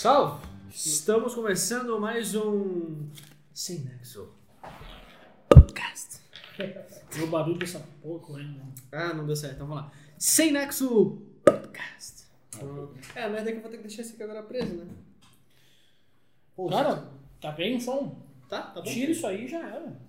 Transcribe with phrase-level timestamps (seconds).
[0.00, 0.46] Salve!
[0.70, 3.08] Estamos começando mais um
[3.52, 4.32] Sem Nexo
[5.48, 6.20] Podcast.
[7.20, 8.62] O barulho dessa porra correndo.
[8.92, 9.92] Ah, não deu certo, então vamos lá.
[10.16, 12.28] Sem Nexo Podcast.
[13.16, 14.86] É, a merda é que eu vou ter que deixar esse aqui agora preso, né?
[16.54, 17.10] Pô, Cara,
[17.40, 18.24] tá bem o som.
[18.48, 18.62] tá?
[18.70, 18.88] Tá bom?
[18.88, 20.00] Tira isso aí e já era.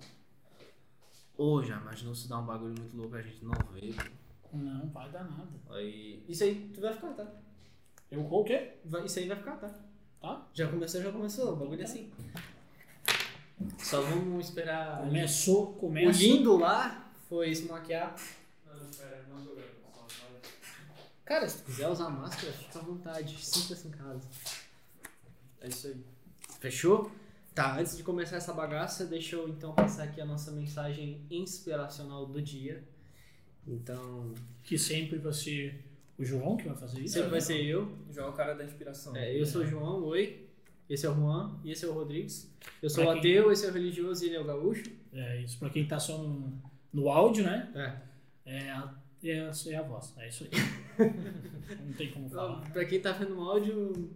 [1.36, 3.92] Ô, já imaginou se dar um bagulho muito louco e a gente não vê?
[4.52, 5.50] Não, vai dar nada.
[5.70, 6.24] Aí...
[6.28, 7.49] Isso aí, tu vai ficar, tá?
[8.10, 8.72] Eu vou o quê?
[8.84, 9.68] Vai- isso aí vai ficar, tá?
[10.20, 10.46] Tá?
[10.52, 11.52] Já começou, já começou.
[11.52, 12.10] O bagulho é assim.
[13.78, 14.98] Só vamos esperar.
[15.00, 16.18] Começou, O começa.
[16.18, 18.14] lindo lá foi se maquiar.
[21.24, 23.36] Cara, se tu quiser usar máscara, fica à vontade.
[23.44, 24.20] Sinta-se em casa.
[25.60, 26.04] É isso aí.
[26.58, 27.10] Fechou?
[27.54, 32.26] Tá, antes de começar essa bagaça, deixa eu então passar aqui a nossa mensagem inspiracional
[32.26, 32.82] do dia.
[33.66, 35.84] Então, Que sempre ser
[36.20, 37.14] o João que vai fazer isso.
[37.14, 37.90] sempre vai ser eu.
[38.10, 39.16] João é o cara da inspiração.
[39.16, 40.46] É, eu sou o João, oi.
[40.88, 42.52] Esse é o Juan e esse é o Rodrigues.
[42.82, 44.90] Eu sou Pra o quem- ateu, esse é o religioso e ele é o gaúcho.
[45.12, 46.52] É isso, pra quem tá só no,
[46.92, 47.70] no áudio, né?
[48.44, 48.52] É.
[48.52, 50.12] É a, é, a, é a voz.
[50.18, 51.06] É isso aí.
[51.86, 52.60] Não tem como falar.
[52.72, 54.10] Pra quem tá vendo o áudio,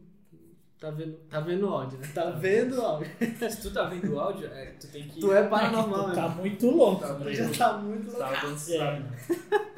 [0.81, 2.11] tá vendo, tá vendo o áudio, né?
[2.13, 3.11] Tá vendo o áudio.
[3.51, 5.21] Se tu tá vendo o áudio, é, tu tem que.
[5.21, 6.35] Tu é Tu paranormal, tá né?
[6.41, 7.03] muito louco.
[7.03, 7.51] Tá né?
[7.57, 9.15] tá muito Tu tava dançando.
[9.15, 9.75] É.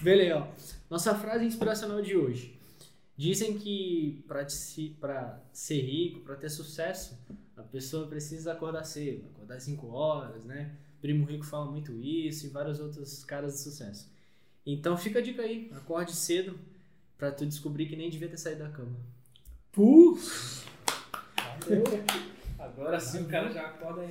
[0.00, 0.46] Beleza, ó.
[0.90, 2.58] Nossa frase inspiracional de hoje.
[3.16, 7.16] Dizem que pra ser rico, pra ter sucesso,
[7.56, 10.74] a pessoa precisa acordar cedo, acordar 5 horas, né?
[11.00, 14.10] Primo Rico fala muito isso e vários outros caras de sucesso.
[14.66, 16.58] Então fica a dica aí, acorde cedo
[17.16, 18.96] pra tu descobrir que nem devia ter saído da cama.
[19.70, 20.66] Puf!
[22.58, 24.02] Agora sim o cara já acorda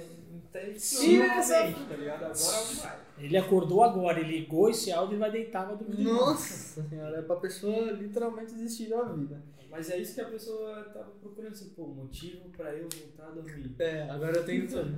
[0.77, 2.23] Sim, essa- tá ligado?
[2.23, 2.35] Agora
[2.81, 2.99] vai.
[3.19, 6.03] Ele acordou agora, ele ligou esse áudio e vai deitar, vai dormir.
[6.03, 9.41] Nossa senhora, é pra pessoa literalmente desistir da vida.
[9.69, 13.31] Mas é isso que a pessoa tava procurando, assim, pô, motivo pra eu voltar a
[13.31, 13.75] dormir.
[13.77, 14.97] É, agora eu tenho sono.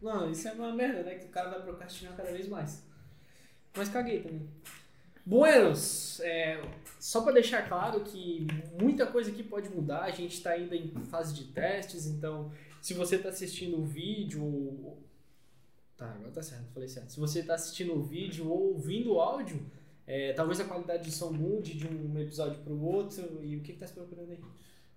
[0.00, 1.14] Não, isso é uma merda, né?
[1.16, 2.84] Que o cara vai procrastinar cada vez mais.
[3.76, 4.46] Mas caguei também.
[5.26, 6.60] Buenos, é,
[7.00, 8.46] só pra deixar claro que
[8.80, 12.52] muita coisa aqui pode mudar, a gente tá ainda em fase de testes, então
[12.84, 14.98] se você tá assistindo o vídeo.
[15.96, 17.12] Tá, agora tá certo, falei certo.
[17.12, 19.58] Se você tá assistindo o vídeo ou ouvindo o áudio,
[20.06, 23.42] é, talvez a qualidade de som mude de um episódio pro outro.
[23.42, 24.38] E o que, que tá se procurando aí?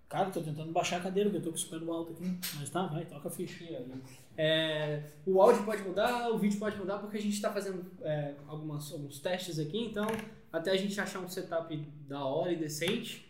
[0.09, 2.25] Cara, tô tentando baixar a cadeira, porque eu tô com o super alto aqui.
[2.59, 3.63] Mas tá, vai, toca a ficha.
[4.37, 8.33] É, o áudio pode mudar, o vídeo pode mudar, porque a gente está fazendo é,
[8.47, 10.07] algumas, alguns testes aqui, então
[10.51, 11.73] até a gente achar um setup
[12.05, 13.26] da hora e decente,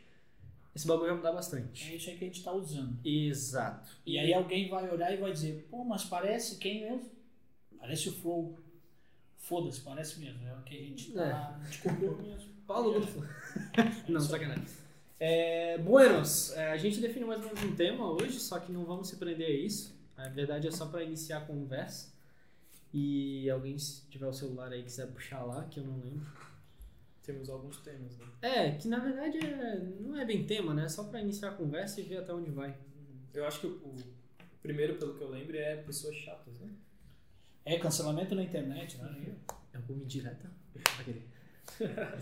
[0.78, 1.92] esse bagulho vai mudar bastante.
[1.92, 3.00] É isso aí que a gente tá usando.
[3.04, 3.90] Exato.
[4.06, 7.10] E aí alguém vai olhar e vai dizer, pô, mas parece quem mesmo?
[7.80, 8.60] Parece o Flow.
[9.38, 10.48] Foda-se, parece mesmo.
[10.48, 11.60] É o que a gente tá.
[11.60, 12.54] A gente copiou mesmo.
[12.68, 13.28] Paulo Guto.
[14.08, 14.66] Não, sacanagem.
[15.20, 18.86] É, buenos, é, a gente definiu mais ou menos um tema hoje, só que não
[18.86, 20.00] vamos se prender a isso.
[20.16, 22.14] A verdade é só para iniciar a conversa.
[22.94, 26.28] E alguém, se tiver o celular aí quiser puxar lá, que eu não lembro.
[27.28, 28.26] Temos alguns temas, né?
[28.42, 30.86] É, que na verdade é, não é bem tema, né?
[30.86, 32.74] É só pra iniciar a conversa e ver até onde vai.
[33.34, 33.96] Eu acho que o, o
[34.62, 36.70] primeiro, pelo que eu lembro, é pessoas chatas, né?
[37.66, 39.36] É cancelamento na internet, né?
[39.74, 40.50] É alguma indireta?
[40.98, 41.28] Aquele.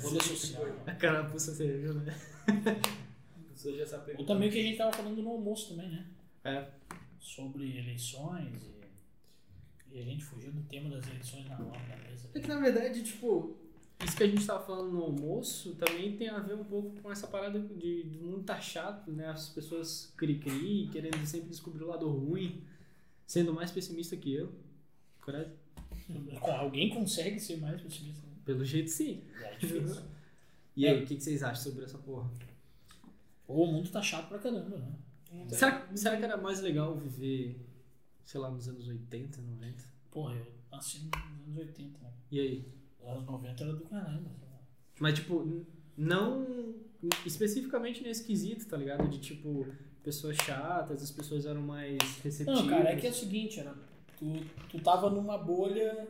[0.02, 0.66] Bolha social.
[0.88, 2.12] A carapuça você viu, né?
[4.18, 6.08] Ou também o que a gente tava falando no almoço também, né?
[6.44, 6.68] É.
[7.20, 8.64] Sobre eleições
[9.92, 12.28] e, e a gente fugiu do tema das eleições na hora da mesa.
[12.34, 13.56] É que na verdade, tipo,
[14.04, 17.12] isso que a gente tava falando no almoço também tem a ver um pouco com
[17.12, 19.28] essa parada de do mundo tá chato, né?
[19.28, 22.64] As pessoas cri-cri, querendo sempre descobrir o lado ruim,
[23.26, 24.54] sendo mais pessimista que eu.
[25.22, 25.52] Correto?
[26.42, 28.26] Alguém consegue ser mais pessimista?
[28.28, 28.34] né?
[28.44, 29.24] Pelo jeito sim.
[29.42, 30.02] É difícil.
[30.78, 32.30] E aí, o que, que vocês acham sobre essa porra?
[33.48, 34.94] Pô, o mundo tá chato pra caramba, né?
[35.48, 37.66] Será, será que era mais legal viver,
[38.26, 39.84] sei lá, nos anos 80, 90?
[40.12, 42.12] Porra, eu nasci nos anos 80, né?
[42.30, 42.66] E aí?
[43.06, 44.30] Nos anos 90 era do caramba.
[44.42, 44.60] lá.
[45.00, 45.66] Mas, tipo,
[45.98, 46.76] não
[47.26, 49.08] especificamente nesse quesito, tá ligado?
[49.08, 49.66] De, tipo,
[50.04, 52.62] pessoas chatas, as pessoas eram mais receptivas.
[52.62, 53.74] Não, cara, é que é o seguinte, era,
[54.18, 54.26] tu,
[54.70, 56.08] tu tava numa bolha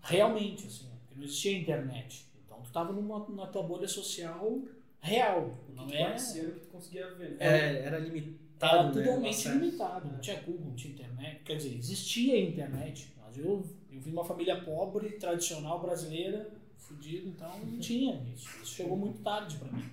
[0.00, 2.26] realmente, assim, porque não existia internet.
[2.44, 4.62] Então tu tava numa, na tua bolha social
[5.00, 5.56] real.
[5.74, 7.30] Não é, era o que tu conseguia ver.
[7.32, 7.36] né?
[7.38, 9.04] É, era limitado, era né?
[9.04, 9.58] totalmente Acesso.
[9.58, 10.08] limitado.
[10.08, 11.42] Não tinha Google, não tinha internet.
[11.44, 13.64] Quer dizer, existia internet, mas eu,
[13.96, 18.48] eu vim de uma família pobre, tradicional brasileira, fudido, então não tinha isso.
[18.62, 19.84] Isso chegou muito tarde pra mim.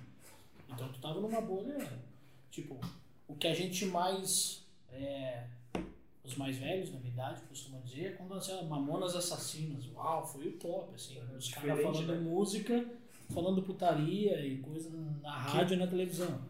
[0.68, 1.90] Então tu tava numa bolha,
[2.50, 2.78] tipo,
[3.26, 4.62] o que a gente mais.
[4.92, 5.46] é,
[6.22, 9.86] os mais velhos na minha idade costumam dizer é quando assim, Mamonas Assassinas.
[9.94, 11.18] Uau, foi o top, assim.
[11.36, 12.20] Os caras falando né?
[12.20, 12.86] música,
[13.30, 14.90] falando putaria e coisa
[15.22, 16.40] na rádio e na televisão.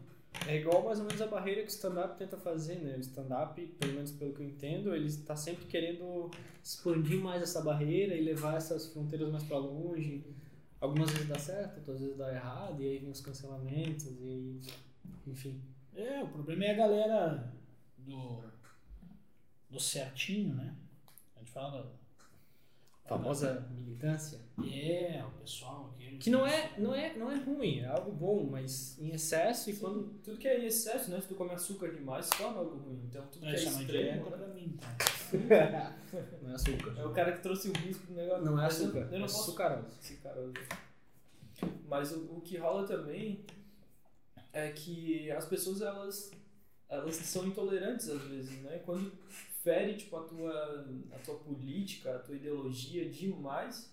[0.46, 2.96] É igual mais ou menos a barreira que o stand-up tenta fazer, né?
[2.96, 6.30] O stand-up, pelo menos pelo que eu entendo, ele está sempre querendo
[6.62, 10.22] expandir mais essa barreira e levar essas fronteiras mais para longe.
[10.80, 14.60] Algumas vezes dá certo, outras vezes dá errado, e aí vem os cancelamentos, e aí,
[15.26, 15.62] enfim.
[15.94, 17.54] É, o problema é a galera
[17.96, 18.42] do,
[19.70, 20.74] do certinho, né?
[21.36, 22.03] A gente fala.
[23.06, 24.40] Famosa militância.
[24.72, 25.92] É, o pessoal.
[26.20, 29.76] Que não é, não, é, não é ruim, é algo bom, mas em excesso e
[29.76, 30.04] quando.
[30.22, 31.20] Tudo que é em excesso, né?
[31.20, 33.02] Se tu come açúcar demais, se torna algo ruim.
[33.08, 34.30] Então tudo que é Essa é uma extremo.
[34.30, 34.96] pra mim, tá?
[36.42, 36.94] Não é açúcar.
[36.96, 38.44] É o cara que trouxe o risco do negócio.
[38.44, 39.88] Não é eu- açúcar, Eu, é não posso açucarosa.
[40.00, 40.54] Açucarosa.
[41.88, 43.44] Mas o, o que rola também
[44.52, 46.30] é que as pessoas elas
[46.88, 48.78] elas são intolerantes às vezes, né?
[48.86, 49.12] Quando
[49.64, 53.90] fere tipo a tua a tua política, a tua ideologia demais,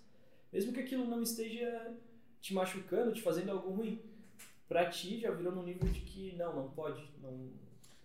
[0.51, 1.94] mesmo que aquilo não esteja
[2.41, 4.01] te machucando, te fazendo algo ruim,
[4.68, 7.50] pra ti já virou no nível de que não, não pode, não,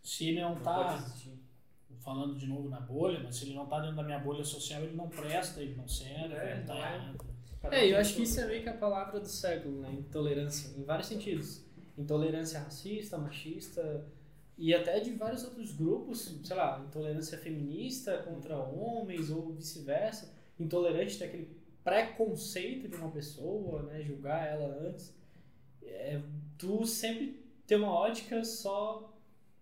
[0.02, 1.04] Se ele não, não tá.
[1.98, 4.82] falando de novo na bolha, mas se ele não tá dentro da minha bolha social,
[4.82, 6.94] ele não presta, ele não serve, É, ele tá não é.
[6.94, 7.24] errado.
[7.60, 9.90] Cada É, eu acho que isso é meio que a palavra do século, né?
[9.92, 11.64] Intolerância, em vários sentidos.
[11.98, 14.06] Intolerância racista, machista
[14.58, 20.32] e até de vários outros grupos, sei lá, intolerância feminista contra homens ou vice-versa.
[20.58, 24.02] Intolerante tem aquele preconceito de uma pessoa, né?
[24.02, 25.14] Julgar ela antes.
[25.82, 26.20] É,
[26.56, 29.14] tu sempre tem uma ótica só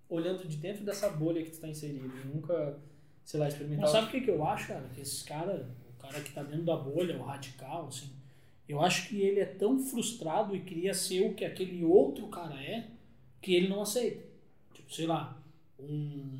[0.09, 2.09] olhando de dentro dessa bolha que tu tá inserido.
[2.33, 2.79] Nunca,
[3.25, 3.83] sei lá, experimentar...
[3.83, 4.89] Mas sabe o que, que eu acho, cara?
[4.95, 8.11] Que esses caras, o cara que tá dentro da bolha, o radical, assim,
[8.69, 12.55] eu acho que ele é tão frustrado e queria ser o que aquele outro cara
[12.63, 12.91] é,
[13.43, 14.34] que ele não aceita.
[14.95, 15.37] Sei lá,
[15.79, 16.39] um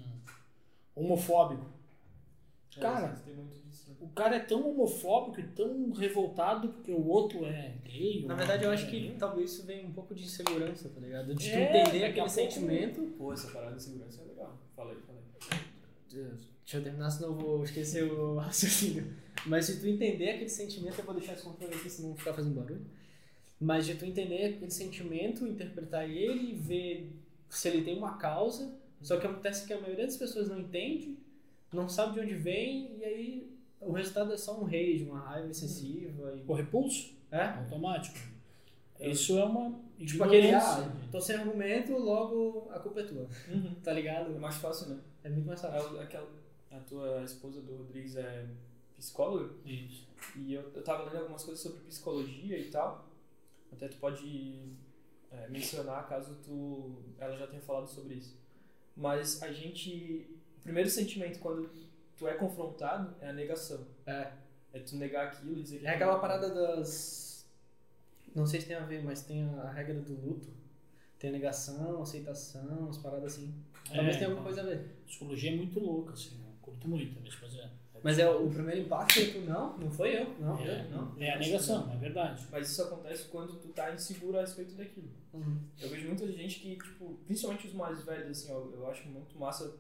[0.95, 1.67] homofóbico.
[2.77, 3.91] É, Cara, tem muito disso.
[3.91, 3.97] né?
[4.01, 8.25] O cara é tão homofóbico e tão revoltado porque o outro é gay.
[8.27, 9.17] Na verdade, eu é acho que gay.
[9.19, 11.35] talvez isso venha um pouco de insegurança, tá ligado?
[11.35, 13.01] De tu É, entender aquele pouco- sentimento.
[13.19, 14.59] Pô, essa parada de segurança é legal.
[14.77, 15.23] Falei, falei.
[16.11, 19.13] Deixa eu terminar, senão eu vou esquecer o raciocínio.
[19.47, 22.33] Mas de tu entender aquele sentimento, eu vou deixar esse controle aqui, senão não ficar
[22.35, 22.87] fazendo barulho.
[23.61, 27.13] Mas de tu entender aquele sentimento, interpretar ele e ver
[27.57, 28.73] se ele tem uma causa.
[29.03, 31.19] Só que acontece que a maioria das pessoas não entende,
[31.73, 35.51] não sabe de onde vem, e aí o resultado é só um rage, uma raiva
[35.51, 36.35] excessiva.
[36.35, 36.43] E...
[36.47, 37.43] O repulso É?
[37.45, 38.17] automático.
[39.01, 43.29] Isso é uma Tipo aquele, ah, tô sem argumento, logo a culpa é tua.
[43.49, 43.75] Uhum.
[43.83, 44.35] Tá ligado?
[44.35, 45.01] É mais fácil, né?
[45.23, 46.01] É muito mais fácil.
[46.01, 46.29] aquela,
[46.71, 48.47] a tua esposa do Rodrigues é
[48.97, 50.07] psicóloga Isso.
[50.37, 53.09] e eu, eu tava lendo algumas coisas sobre psicologia e tal.
[53.73, 54.59] Até tu pode
[55.31, 58.37] é, mencionar caso tu ela já tenha falado sobre isso.
[58.97, 60.29] Mas a gente.
[60.59, 61.71] O primeiro sentimento quando
[62.17, 63.87] tu é confrontado é a negação.
[64.07, 64.33] É.
[64.73, 67.47] É tu negar aquilo e dizer que É aquela parada das.
[68.35, 70.49] Não sei se tem a ver, mas tem a regra do luto.
[71.19, 73.55] Tem a negação, aceitação, as paradas assim.
[73.87, 74.97] Talvez É, tenha alguma coisa a ver.
[75.07, 76.41] Psicologia é muito louca, assim.
[76.45, 77.71] Eu curto muito, mas mas é.
[78.05, 80.35] Mas é o primeiro impacto é tu, não, não foi eu.
[80.39, 81.15] Não, É, eu, não.
[81.19, 82.47] é a negação, é verdade.
[82.53, 85.09] Mas isso acontece quando tu tá inseguro a respeito daquilo.
[85.33, 85.59] Uhum.
[85.81, 89.39] Eu vejo muita gente que, tipo, principalmente os mais velhos, assim, ó, eu acho muito
[89.39, 89.75] massa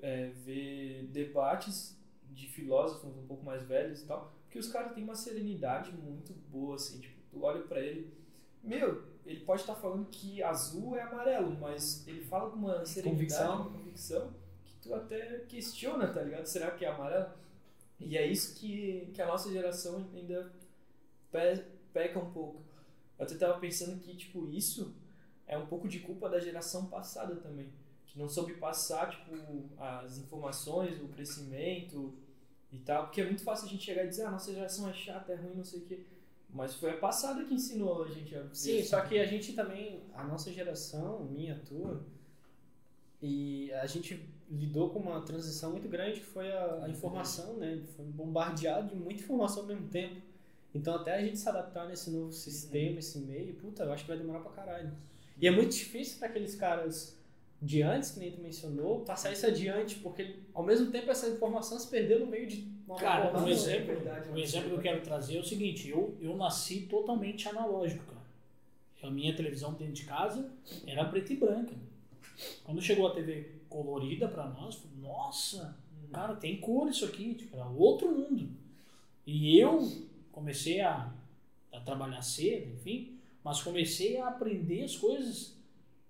[0.00, 1.96] é, ver debates
[2.30, 6.32] de filósofos um pouco mais velhos e tal, porque os caras têm uma serenidade muito
[6.50, 8.10] boa, assim, tipo, tu olha pra ele,
[8.64, 13.26] meu, ele pode estar falando que azul é amarelo, mas ele fala com uma serenidade,
[13.26, 13.60] Convicção.
[13.60, 16.46] uma convicção, que tu até questiona, tá ligado?
[16.46, 17.38] Será que é amarelo?
[18.00, 20.50] E é isso que, que a nossa geração ainda
[21.30, 22.62] pe- peca um pouco.
[23.18, 24.94] Eu até tava pensando que, tipo, isso
[25.46, 27.68] é um pouco de culpa da geração passada também.
[28.06, 29.34] Que não soube passar, tipo,
[29.78, 32.14] as informações, o crescimento
[32.72, 33.04] e tal.
[33.04, 35.36] Porque é muito fácil a gente chegar e dizer, ah, nossa geração é chata, é
[35.36, 36.00] ruim, não sei o quê.
[36.52, 40.02] Mas foi a passada que ensinou a gente a Sim, só que a gente também,
[40.14, 42.04] a nossa geração, minha, tua,
[43.22, 47.80] e a gente lidou com uma transição muito grande que foi a, a informação, né?
[47.96, 50.16] Foi bombardeado de muita informação ao mesmo tempo.
[50.74, 54.08] Então até a gente se adaptar nesse novo sistema, esse meio, puta, eu acho que
[54.10, 54.92] vai demorar pra caralho.
[55.40, 57.18] E é muito difícil para aqueles caras
[57.62, 61.78] de antes, que nem tu mencionou, passar isso adiante, porque ao mesmo tempo essa informação
[61.78, 63.44] se perdeu no meio de uma Cara, porrada.
[63.44, 66.16] um é exemplo, verdade, um mas- exemplo que eu quero trazer é o seguinte: eu,
[66.20, 68.20] eu nasci totalmente analógico, cara.
[69.02, 70.50] A minha televisão dentro de casa
[70.86, 71.72] era preta e branca.
[72.64, 75.76] Quando chegou a TV colorida pra nós, falei, nossa,
[76.12, 78.48] cara, tem cor isso aqui, tipo, era outro mundo.
[79.26, 79.80] E eu
[80.32, 81.12] comecei a,
[81.72, 85.56] a trabalhar cedo, enfim, mas comecei a aprender as coisas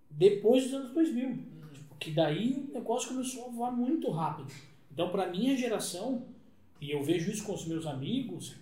[0.08, 1.36] depois dos anos 2000.
[1.74, 4.52] Tipo, que daí o negócio começou a voar muito rápido.
[4.90, 6.26] Então, pra minha geração,
[6.80, 8.56] e eu vejo isso com os meus amigos,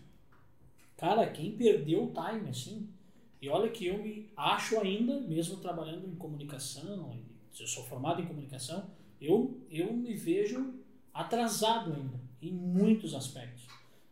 [0.97, 2.89] cara, quem perdeu o time, assim,
[3.41, 7.17] E olha que eu me acho ainda, mesmo trabalhando em comunicação,
[7.61, 8.87] eu sou formado em comunicação,
[9.21, 10.75] eu, eu me vejo
[11.13, 13.67] atrasado ainda, em muitos aspectos.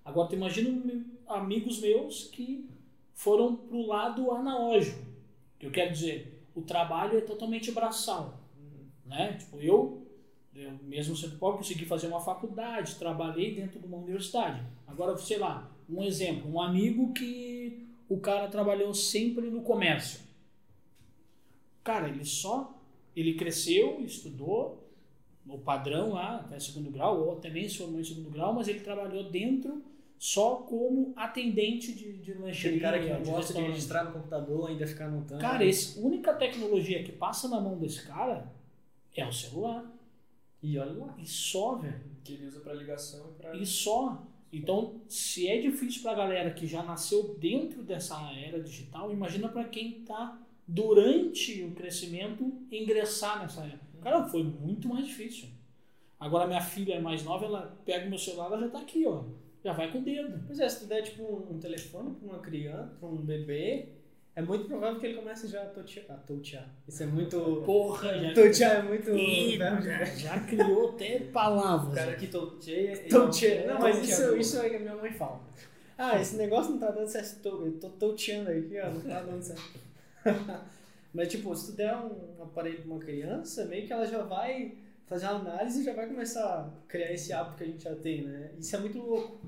[0.04, 2.68] Agora, tu imagina amigos meus que
[3.14, 5.04] foram para o lado analógico.
[5.58, 8.40] Que eu quero dizer, o trabalho é totalmente braçal.
[9.04, 9.34] Né?
[9.34, 10.06] Tipo, eu,
[10.54, 14.62] eu, mesmo sendo pobre, consegui fazer uma faculdade, trabalhei dentro de uma universidade.
[14.86, 20.20] Agora, sei lá, um exemplo, um amigo que o cara trabalhou sempre no comércio.
[21.82, 22.75] Cara, ele só,
[23.16, 24.86] ele cresceu, estudou,
[25.48, 28.68] o padrão lá, até segundo grau, ou até nem se formou em segundo grau, mas
[28.68, 29.82] ele trabalhou dentro
[30.18, 32.76] só como atendente de, de lancheria.
[32.76, 35.40] Aquele cara que não gosta de registrar no computador, ainda ficar anotando.
[35.40, 38.50] Cara, a única tecnologia que passa na mão desse cara
[39.14, 39.84] é o celular.
[40.62, 41.14] E olha lá.
[41.18, 42.00] E só, velho.
[42.24, 43.54] Que ele usa para ligação e pra...
[43.54, 44.26] E só.
[44.52, 49.64] Então, se é difícil pra galera que já nasceu dentro dessa era digital, imagina para
[49.64, 53.80] quem tá durante o crescimento ingressar nessa era.
[54.02, 55.48] Cara, foi muito mais difícil.
[56.18, 59.06] Agora minha filha é mais nova, ela pega o meu celular, ela já tá aqui,
[59.06, 59.24] ó.
[59.64, 60.42] Já vai com o dedo.
[60.46, 63.88] Pois é, se tu der tipo um, telefone pra uma criança, pra um bebê,
[64.34, 66.68] é muito provável que ele comece já a totear.
[66.86, 67.62] Isso é muito.
[67.66, 68.32] Porra, já.
[68.32, 69.10] Totear é muito.
[69.10, 71.92] Ih, já, já criou até palavras.
[71.92, 73.08] O cara que toteia.
[73.08, 73.66] Toteia.
[73.66, 75.40] Não, mas isso, isso é que a minha mãe fala.
[75.98, 77.48] Ah, esse negócio não tá dando certo.
[77.48, 79.85] Eu tô toteando aqui, ó, não tá dando certo.
[81.12, 84.78] mas tipo, se tu der um aparelho pra uma criança, meio que ela já vai
[85.06, 87.94] fazer uma análise e já vai começar a criar esse hábito que a gente já
[87.96, 88.52] tem, né?
[88.58, 89.40] Isso é muito louco.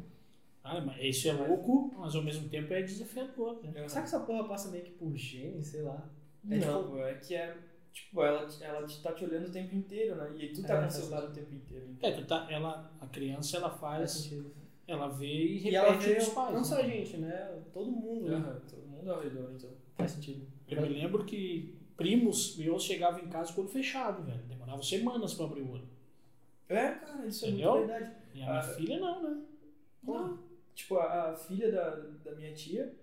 [0.62, 3.60] Ah, mas isso é louco, mas ao mesmo tempo é desafiador.
[3.62, 3.88] Né?
[3.88, 6.08] Será que essa porra passa meio que por gene, sei lá?
[6.50, 7.56] É não, tipo, é que é.
[7.92, 10.30] Tipo, ela, ela tá te olhando o tempo inteiro, né?
[10.38, 11.86] E tu tá é, com o celular o tempo inteiro.
[11.90, 12.08] Então.
[12.08, 14.30] É, tu tá, ela, a criança ela faz.
[14.86, 16.52] ela vê e repete e ela vê, os pais.
[16.52, 16.64] Não né?
[16.64, 17.62] só a gente, né?
[17.72, 18.30] Todo mundo.
[18.30, 18.60] Uhum, né?
[18.70, 19.70] Todo mundo ao redor, então.
[19.96, 20.46] Faz sentido.
[20.68, 24.42] Eu me lembro que primos meus chegavam em casa com o olho fechado, velho.
[24.44, 25.88] Demorava semanas pra abrir o olho.
[26.68, 27.70] É, cara, isso Entendeu?
[27.70, 28.16] é muito verdade.
[28.34, 29.42] E a minha ah, filha não, né?
[30.02, 30.38] Não.
[30.74, 31.90] Tipo, a, a, filha da,
[32.24, 32.94] da minha tia,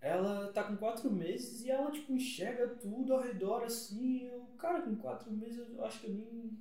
[0.00, 4.26] ela tá com quatro meses e ela, tipo, enxerga tudo ao redor, assim.
[4.26, 6.58] Eu, cara, com quatro meses eu acho que eu nem...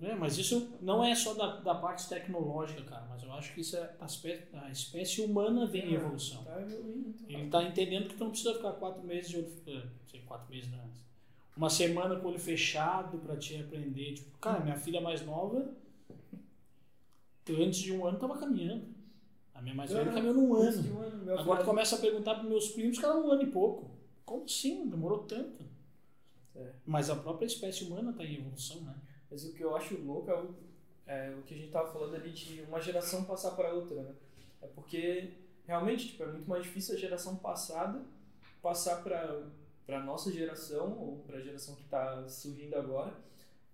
[0.00, 3.60] É, mas isso não é só da, da parte tecnológica, cara, mas eu acho que
[3.60, 6.42] isso é a espécie, a espécie humana vem em é, evolução.
[6.44, 7.12] Tá evoluindo.
[7.12, 10.20] Tá Ele tá entendendo que tu não precisa ficar quatro meses de olho, eh, sei,
[10.22, 10.90] quatro meses não,
[11.56, 14.14] uma semana com o olho fechado para te aprender.
[14.14, 15.70] Tipo, cara, minha filha mais nova,
[17.48, 18.86] antes de um ano tava caminhando.
[19.54, 20.94] A minha mais velha caminhou num ano.
[20.94, 23.46] Um ano Agora tu começa a perguntar para meus primos que era um ano e
[23.46, 23.90] pouco.
[24.24, 24.88] Como assim?
[24.88, 25.62] Demorou tanto.
[26.54, 26.72] É.
[26.86, 28.94] Mas a própria espécie humana está em evolução, né?
[29.32, 30.54] Mas o que eu acho louco é o,
[31.06, 34.14] é o que a gente tava falando ali de uma geração passar para outra, né?
[34.60, 35.30] É porque
[35.66, 38.02] realmente tipo, é muito mais difícil a geração passada
[38.60, 39.42] passar para
[39.86, 43.12] para a nossa geração, ou para a geração que está surgindo agora,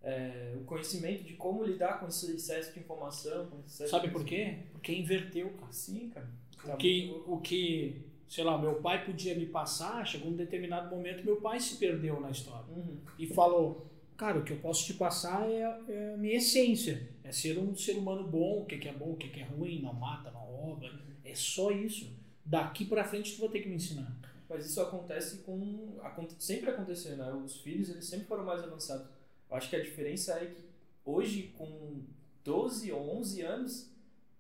[0.03, 3.49] é, o conhecimento de como lidar com esse excesso de informação.
[3.67, 4.59] Excesso Sabe de por quê?
[4.73, 5.73] Porque inverteu, cara.
[5.73, 6.29] Sim, cara.
[6.65, 11.25] O que, o que, sei lá, meu pai podia me passar, chegou um determinado momento,
[11.25, 12.67] meu pai se perdeu na história.
[12.69, 12.99] Uhum.
[13.19, 13.87] E falou,
[14.19, 17.09] cara, o que eu posso te passar é, é, a minha essência.
[17.23, 19.95] É ser um ser humano bom, o que é bom, o que é ruim, não
[19.95, 20.91] mata, não rouba.
[21.25, 22.13] É só isso.
[22.45, 24.13] Daqui para frente tu vai ter que me ensinar.
[24.49, 25.99] Mas isso acontece com.
[26.39, 27.33] Sempre aconteceu, né?
[27.33, 29.07] Os filhos eles sempre foram mais avançados.
[29.49, 30.65] Eu acho que a diferença é que
[31.05, 32.03] hoje, com
[32.45, 33.91] 12 ou 11 anos,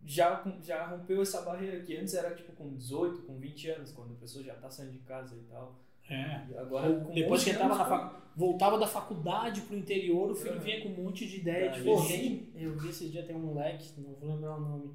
[0.04, 4.12] já, já rompeu essa barreira que antes era tipo com 18, com 20 anos, quando
[4.12, 5.78] a pessoa já está saindo de casa e tal.
[6.08, 6.46] É.
[6.50, 8.16] E agora, Depois que anos, na fac...
[8.34, 10.60] voltava da faculdade pro interior, o filho uhum.
[10.60, 12.50] vinha com um monte de ideia de diferente.
[12.54, 14.94] Eu vi esse dia tem um moleque, não vou lembrar o nome,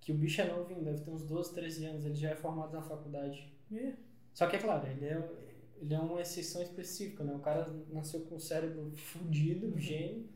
[0.00, 2.72] que o bicho é novinho, deve ter uns 12, 13 anos, ele já é formado
[2.72, 3.52] na faculdade.
[3.72, 3.92] É.
[4.32, 5.30] Só que é claro, ele é,
[5.80, 7.34] ele é uma exceção específica, né?
[7.34, 9.78] O cara nasceu com o cérebro fudido, uhum.
[9.78, 10.28] gênio,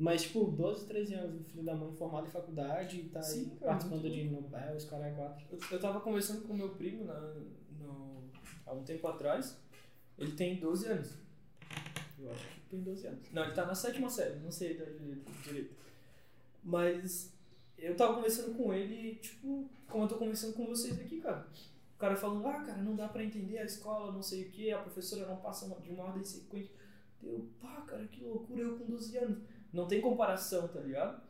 [0.00, 3.40] mas, tipo, 12, 13 anos, o filho da mãe formado em faculdade e tá Sim,
[3.40, 5.46] aí cara, participando de Nobel, os caras é quatro.
[5.52, 7.34] Eu, eu tava conversando com meu primo na,
[8.66, 9.56] há um tempo atrás,
[10.18, 11.14] ele tem 12 anos.
[12.18, 13.30] Eu acho que tem 12 anos.
[13.32, 14.98] Não, ele tá na sétima série, não sei a idade
[15.44, 15.74] direito.
[16.62, 17.32] Mas
[17.78, 21.48] eu tava conversando com ele, tipo, como eu tô conversando com vocês aqui, cara
[22.00, 24.78] cara falando, ah, cara, não dá pra entender a escola, não sei o que, a
[24.78, 26.72] professora não passa de uma ordem sequente.
[27.20, 29.38] Deu, pá, cara, que loucura, eu com 12 anos.
[29.70, 31.20] Não tem comparação, tá ligado?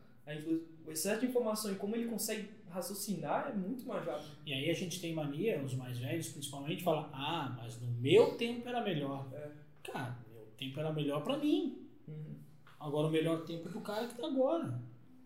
[0.85, 4.31] O excesso de informação e como ele consegue raciocinar é muito mais rápido.
[4.45, 8.35] E aí a gente tem mania, os mais velhos principalmente, falam, ah, mas no meu
[8.37, 9.27] tempo era melhor.
[9.33, 9.49] É.
[9.83, 11.77] Cara, meu tempo era melhor pra mim.
[12.07, 12.35] Uhum.
[12.79, 14.81] Agora o melhor tempo é do cara que tá agora.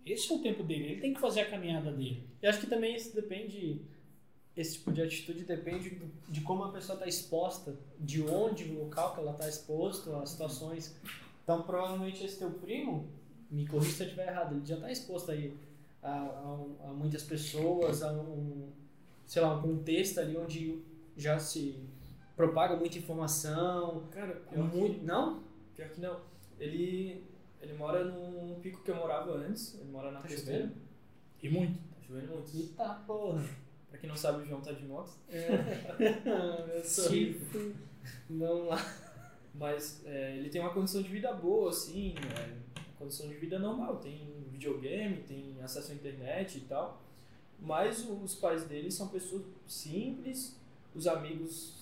[0.05, 2.27] Esse é o tempo dele, ele tem que fazer a caminhada dele.
[2.41, 3.81] E acho que também isso depende
[4.55, 8.85] esse tipo de atitude depende do- de como a pessoa está exposta, de onde, o
[8.85, 10.95] local que ela está exposto, as situações.
[11.43, 13.09] Então, provavelmente esse teu primo,
[13.51, 15.53] me corrija se eu estiver errado, ele já está exposto aí
[16.07, 16.11] a,
[16.83, 18.69] a a muitas pessoas, a um,
[19.25, 20.79] sei lá, um contexto ali onde
[21.17, 21.79] já se
[22.35, 24.07] propaga muita informação.
[24.11, 25.43] Cara, pior que- Muito, não?
[25.75, 26.19] Pior que não.
[26.59, 27.23] Ele,
[27.61, 29.75] ele mora num pico que eu morava antes.
[29.75, 30.61] Ele mora na Tá costeira.
[30.63, 30.75] chovendo?
[31.43, 31.77] E muito.
[31.77, 32.55] Tá chovendo muito.
[32.57, 33.43] Eita porra.
[33.89, 35.11] Pra quem não sabe, o João tá de moto.
[36.67, 37.73] Meu sorriso.
[38.29, 38.77] Vamos lá.
[39.53, 42.13] Mas é, ele tem uma condição de vida boa, assim.
[42.37, 43.97] É, uma condição de vida normal.
[43.97, 47.01] Tem videogame, tem acesso à internet e tal.
[47.59, 50.55] Mas os pais dele são pessoas simples.
[50.93, 51.73] Os amigos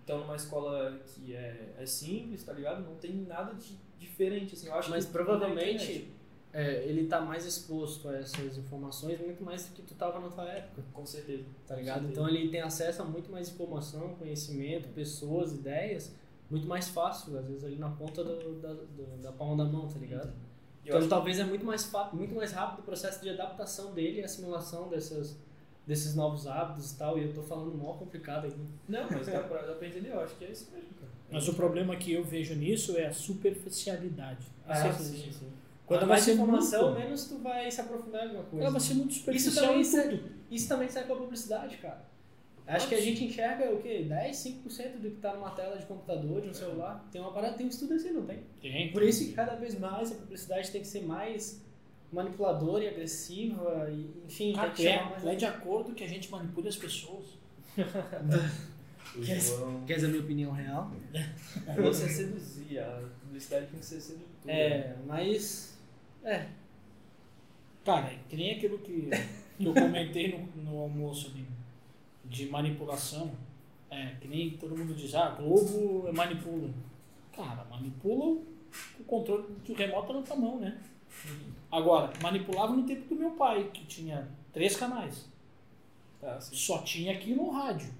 [0.00, 2.82] estão numa escola que é, é simples, tá ligado?
[2.84, 4.66] Não tem nada de diferente, assim.
[4.66, 6.10] Eu acho Mas que provavelmente
[6.52, 10.28] é, ele tá mais exposto a essas informações muito mais do que tu tava na
[10.28, 11.44] tua época, Com certeza.
[11.66, 12.02] tá ligado?
[12.04, 16.14] Com Então ele tem acesso a muito mais informação, conhecimento, pessoas, ideias,
[16.50, 19.88] muito mais fácil, às vezes ali na ponta do- da, do- da palma da mão,
[19.88, 20.32] tá ligado?
[20.32, 20.53] E
[20.84, 24.24] eu Então talvez é muito mais, muito mais rápido o processo de adaptação dele e
[24.24, 25.36] assimilação dessas,
[25.86, 28.56] desses novos hábitos e tal, e eu tô falando mó complicado aqui.
[28.88, 31.12] Não, mas dá pra, dá pra entender, eu acho que é isso mesmo, cara.
[31.30, 34.46] Mas o problema que eu vejo nisso é a superficialidade.
[34.66, 35.52] Ah, Isso é- sim, sim.
[35.86, 38.64] Quando Quanto vai mais ser informação, muito- menos tu vai se aprofundar em alguma coisa.
[38.64, 40.30] Ela vai ser muito Isso superficial também, em serve, tudo.
[40.50, 42.04] isso também serve pra publicidade, cara.
[42.66, 44.06] Acho que a gente enxerga o quê?
[44.08, 47.06] 10, 5% do que tá numa tela de computador, de um celular.
[47.12, 48.38] Tem uma parada, tem um estudo assim, não tem?
[48.60, 48.90] Tem.
[48.90, 51.62] Por isso que cada vez mais a publicidade tem que ser mais
[52.10, 55.24] manipuladora e agressiva, e, enfim, Cara, tem que é, mais.
[55.26, 57.26] é de acordo que a gente manipule as pessoas.
[59.16, 59.80] O Quer- João.
[59.86, 60.90] Quer dizer a minha opinião real?
[61.84, 64.52] Você seduzir, a publicidade tem que ser sedutora.
[64.52, 65.78] É, mas.
[66.24, 66.46] É.
[67.84, 69.08] Cara, é que nem aquilo que,
[69.58, 71.46] que eu comentei no, no almoço ali,
[72.26, 73.32] de manipulação.
[73.90, 76.70] É, que nem todo mundo diz, ah, Globo manipula.
[77.34, 78.40] Cara, manipula
[78.98, 80.78] o controle do remoto na tua mão, né?
[81.70, 85.28] Agora, manipulava no tempo do meu pai, que tinha três canais.
[86.20, 86.40] Tá.
[86.40, 87.92] Só tinha aqui no rádio.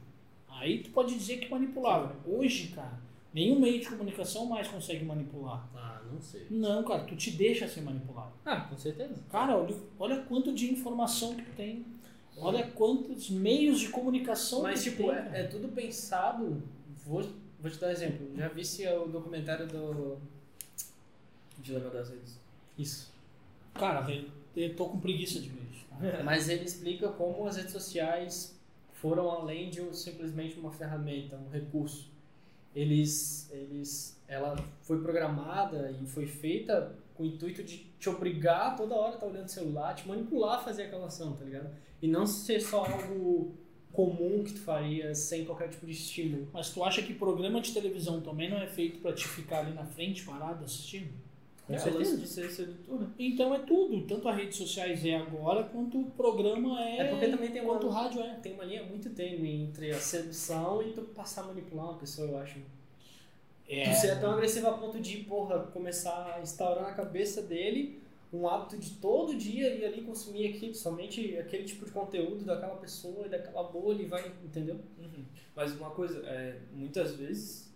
[0.49, 2.17] Aí tu pode dizer que manipulava.
[2.27, 2.99] Hoje, cara,
[3.33, 5.69] nenhum meio de comunicação mais consegue manipular.
[5.75, 6.47] Ah, não sei.
[6.49, 8.33] Não, cara, tu te deixa ser manipulado.
[8.45, 9.15] Ah, com certeza.
[9.31, 11.85] Cara, olha, olha quanto de informação que tu tem.
[12.37, 15.11] Olha quantos meios de comunicação Mas, tipo, tem.
[15.11, 16.63] é, é tudo pensado.
[17.05, 17.23] Vou,
[17.61, 18.29] vou te dar um exemplo.
[18.37, 20.19] Já vi se o documentário do.
[21.59, 22.39] Dilema das redes.
[22.77, 23.13] Isso.
[23.75, 25.85] Cara, velho, eu tô com preguiça de ver isso.
[26.25, 28.55] Mas ele explica como as redes sociais
[28.93, 32.09] foram além de um- simplesmente uma ferramenta, um recurso.
[32.75, 38.95] Eles, eles, ela foi programada e foi feita com o intuito de te obrigar toda
[38.95, 41.71] hora a estar olhando o celular, te manipular a fazer aquela ação, tá ligado?
[42.03, 43.55] E não ser só algo
[43.93, 46.49] comum que tu faria sem qualquer tipo de estímulo.
[46.53, 49.73] Mas tu acha que programa de televisão também não é feito pra te ficar ali
[49.73, 51.13] na frente parado assistindo?
[51.67, 52.17] Com é, o certeza.
[52.19, 53.09] de ser sedutor, né?
[53.19, 54.03] Então é tudo.
[54.07, 56.99] Tanto as redes sociais é agora, quanto o programa é.
[56.99, 58.35] É porque também tem uma- quanto o rádio é.
[58.35, 62.29] Tem uma linha muito tênue entre a sedução e tu passar a manipular uma pessoa,
[62.29, 62.59] eu acho.
[63.69, 63.91] É.
[63.91, 68.49] Tu ser tão agressivo a ponto de, porra, começar a instaurar na cabeça dele um
[68.49, 73.27] hábito de todo dia ir ali consumir aquilo, somente aquele tipo de conteúdo daquela pessoa
[73.27, 74.75] e daquela bolha e vai, entendeu?
[74.99, 75.25] Uhum.
[75.55, 77.73] Mas uma coisa, é, muitas vezes,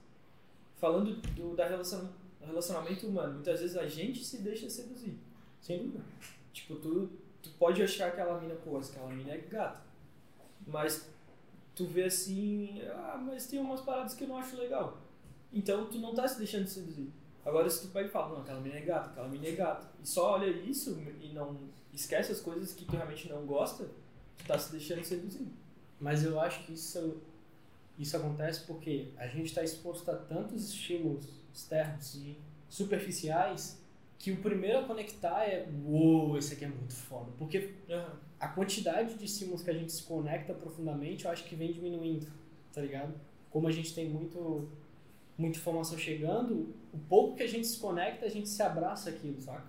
[0.77, 5.16] falando do, da relaciona, relacionamento humano, muitas vezes a gente se deixa seduzir.
[5.61, 6.05] Sem dúvida.
[6.53, 7.09] Tipo, tu,
[7.40, 9.81] tu pode achar aquela mina, pô, aquela mina é gata.
[10.66, 11.09] Mas
[11.74, 14.98] tu vê assim, ah, mas tem umas paradas que eu não acho legal.
[15.52, 17.11] Então tu não tá se deixando seduzir.
[17.44, 19.90] Agora se tu pega e fala, não, aquela mina é gata, aquela mina é gata.
[20.02, 21.56] E só olha isso e não
[21.92, 23.88] esquece as coisas que tu realmente não gosta,
[24.37, 25.48] tu tá se deixando seduzir.
[25.98, 27.22] Mas eu acho que isso,
[27.98, 32.37] isso acontece porque a gente está exposto a tantos estímulos externos e
[32.68, 33.80] superficiais
[34.18, 37.30] que o primeiro a conectar é uou, esse aqui é muito foda.
[37.38, 37.74] Porque
[38.38, 42.26] a quantidade de estímulos que a gente se conecta profundamente, eu acho que vem diminuindo,
[42.72, 43.14] tá ligado?
[43.50, 44.68] Como a gente tem muito
[45.38, 49.40] muita informação chegando, o pouco que a gente se conecta, a gente se abraça aquilo,
[49.40, 49.64] saca?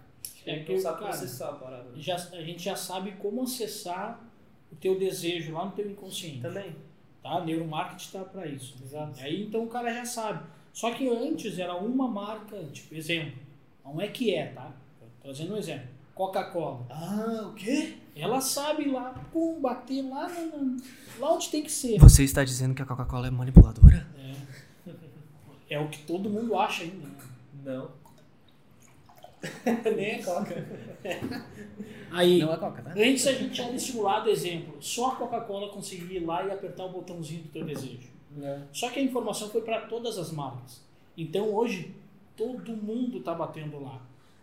[0.46, 1.84] É É que, sabe cara, processar a parada.
[1.84, 1.98] né?
[1.98, 4.20] Já, a gente já sabe como acessar
[4.72, 6.42] o teu desejo lá no teu inconsciente.
[6.42, 6.76] Também.
[7.22, 7.44] Tá?
[7.46, 8.76] Neuromarketing tá para isso.
[8.84, 9.20] Exato.
[9.20, 10.44] E aí então o cara já sabe.
[10.74, 13.38] Só que antes era uma marca, tipo, exemplo.
[13.84, 14.72] Não é que é, tá?
[15.22, 15.88] Trazendo um exemplo.
[16.16, 16.86] Coca-Cola.
[16.90, 17.96] Ah, o quê?
[18.16, 20.28] Ela sabe lá, pum, bater lá,
[21.20, 21.98] lá onde tem que ser.
[22.00, 24.06] Você está dizendo que a Coca-Cola é manipuladora?
[24.18, 24.29] É.
[25.70, 27.08] É o que todo mundo acha ainda.
[27.08, 27.16] Né?
[27.64, 27.92] Não.
[29.96, 30.66] Nem é coca.
[32.12, 32.92] Aí, Não é coca, tá?
[32.92, 36.90] antes a gente era estimulado, exemplo, só a Coca-Cola conseguia ir lá e apertar o
[36.90, 38.10] botãozinho do teu desejo.
[38.42, 38.62] É.
[38.74, 40.82] Só que a informação foi para todas as marcas.
[41.16, 41.94] Então hoje
[42.36, 44.02] todo mundo está batendo lá.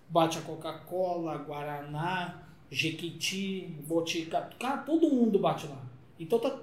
[0.08, 5.82] Bate a Coca-Cola, Guaraná, Jequiti, Boticá, cara, todo mundo bate lá.
[6.18, 6.58] Então tá,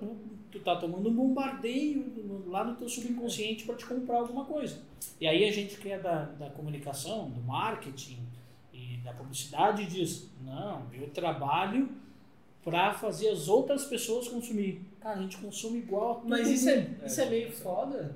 [0.53, 4.79] tu tá tomando um bombardeio lá no teu subconsciente para te comprar alguma coisa.
[5.19, 8.19] E aí a gente que é da, da comunicação, do marketing
[8.71, 11.89] e da publicidade diz, não, eu trabalho
[12.63, 14.81] para fazer as outras pessoas consumir.
[15.01, 18.15] Cara, a gente consome igual a Mas isso é, isso é meio foda.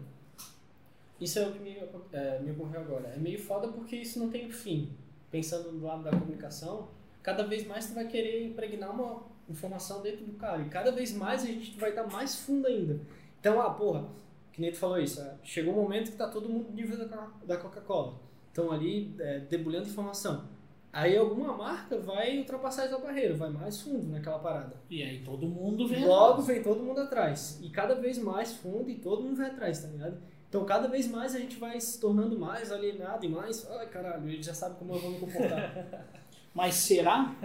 [1.19, 1.75] Isso é o que me,
[2.13, 3.07] é, me ocorreu agora.
[3.09, 4.89] É meio foda porque isso não tem fim.
[5.31, 6.87] Pensando do lado da comunicação,
[7.23, 10.61] cada vez mais tu vai querer impregnar uma informação dentro do cara.
[10.61, 12.99] E cada vez mais a gente vai dar mais fundo ainda.
[13.39, 14.05] Então, ah, porra,
[14.51, 15.21] que nem tu falou isso.
[15.21, 18.19] é, chegou um momento que tá todo mundo no nível da, Co- da Coca-Cola.
[18.49, 20.45] Estão ali é, debulhando informação.
[20.91, 24.75] Aí alguma marca vai ultrapassar essa barreira, vai mais fundo naquela parada.
[24.89, 26.03] E aí todo mundo vem.
[26.05, 26.47] Logo atrás.
[26.47, 27.59] vem todo mundo atrás.
[27.61, 30.17] E cada vez mais fundo e todo mundo vai atrás, tá ligado?
[30.49, 33.69] Então cada vez mais a gente vai se tornando mais alienado e mais.
[33.69, 36.07] Ai caralho, ele já sabe como eu vou me comportar.
[36.55, 37.35] Mas será?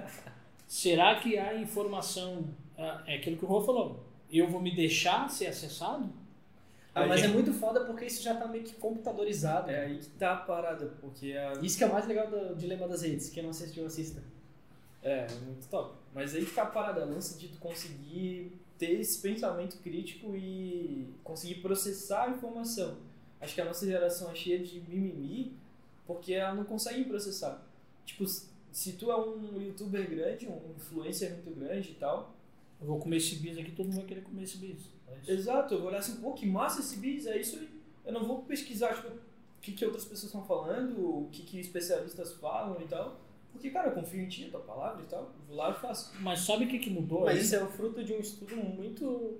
[0.73, 2.47] Será que a informação
[3.07, 4.03] é aquilo que o Rô falou?
[4.31, 6.11] Eu vou me deixar ser acessado?
[6.95, 9.71] Ah, mas é muito foda porque isso já tá meio que computadorizado.
[9.71, 11.53] É aí que tá a parada, porque a...
[11.63, 13.29] Isso que é o mais legal do Dilema das Redes.
[13.29, 14.23] Quem não assistiu, assista.
[15.03, 15.95] É, muito top.
[16.15, 20.35] Mas aí que tá a parada, a lance de tu conseguir ter esse pensamento crítico
[20.35, 22.97] e conseguir processar a informação.
[23.43, 25.53] Acho que a nossa geração é cheia de mimimi
[26.07, 27.63] porque ela não consegue processar.
[28.07, 28.25] Tipo,
[28.73, 32.35] se tu é um youtuber grande, um influencer muito grande e tal,
[32.81, 34.91] Eu vou comer esse bis aqui, todo mundo vai querer comer esse bis.
[35.07, 35.33] É.
[35.33, 37.69] Exato, eu vou olhar assim, pô, que massa esse bis, é isso aí.
[38.05, 41.61] Eu não vou pesquisar, tipo, o que, que outras pessoas estão falando, o que, que
[41.61, 43.21] especialistas falam e tal.
[43.53, 45.31] Porque, cara, eu confio em ti, tua palavra e tal.
[45.47, 46.13] Vou lá e faço.
[46.21, 47.43] Mas sabe o que, que mudou Mas aí?
[47.43, 49.39] isso é o fruto de um estudo muito.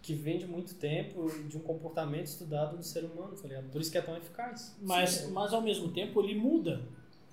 [0.00, 3.68] que vem de muito tempo, de um comportamento estudado do ser humano, tá ligado?
[3.70, 4.74] Por isso que é tão eficaz.
[4.80, 5.32] Mas, Sim.
[5.32, 6.80] mas ao mesmo tempo ele muda.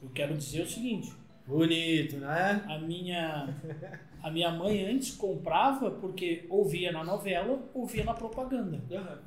[0.02, 1.14] Eu quero dizer o seguinte:
[1.48, 2.64] Bonito, né?
[2.68, 3.56] a minha,
[4.24, 8.82] a minha mãe antes comprava porque ouvia na novela, ouvia na propaganda.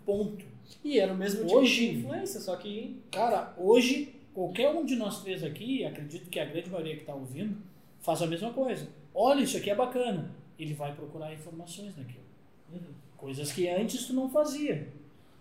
[0.04, 0.44] Ponto.
[0.85, 3.00] E era o mesmo tipo Hoje- de influência, só que.
[3.12, 7.14] Cara, hoje, qualquer um de nós três aqui, acredito que a grande maioria que está
[7.14, 7.57] ouvindo,
[8.00, 8.88] faz a mesma coisa.
[9.14, 10.31] Olha, isso aqui é bacana.
[10.59, 12.24] Ele vai procurar informações naquilo.
[13.16, 14.88] Coisas que antes tu não fazia.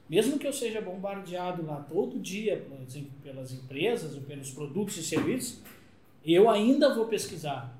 [0.09, 2.65] Mesmo que eu seja bombardeado lá todo dia
[3.21, 5.61] pelas empresas ou pelos produtos e serviços,
[6.33, 7.77] eu ainda vou pesquisar.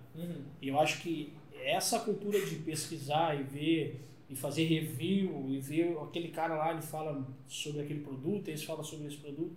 [0.61, 1.33] E eu acho que
[1.63, 6.81] essa cultura de pesquisar e ver e fazer review e ver aquele cara lá ele
[6.81, 9.55] fala sobre aquele produto, esse fala sobre esse produto.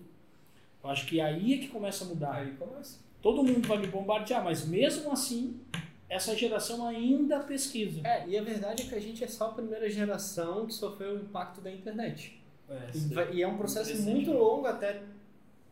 [0.83, 2.35] Eu acho que aí é que começa a mudar.
[2.35, 2.99] Aí começa.
[3.21, 5.61] Todo mundo vai me bombardear, mas mesmo assim,
[6.09, 8.01] essa geração ainda pesquisa.
[8.07, 11.17] É, e a verdade é que a gente é só a primeira geração que sofreu
[11.17, 12.41] o impacto da internet.
[12.69, 15.03] É, E, é um processo muito longo até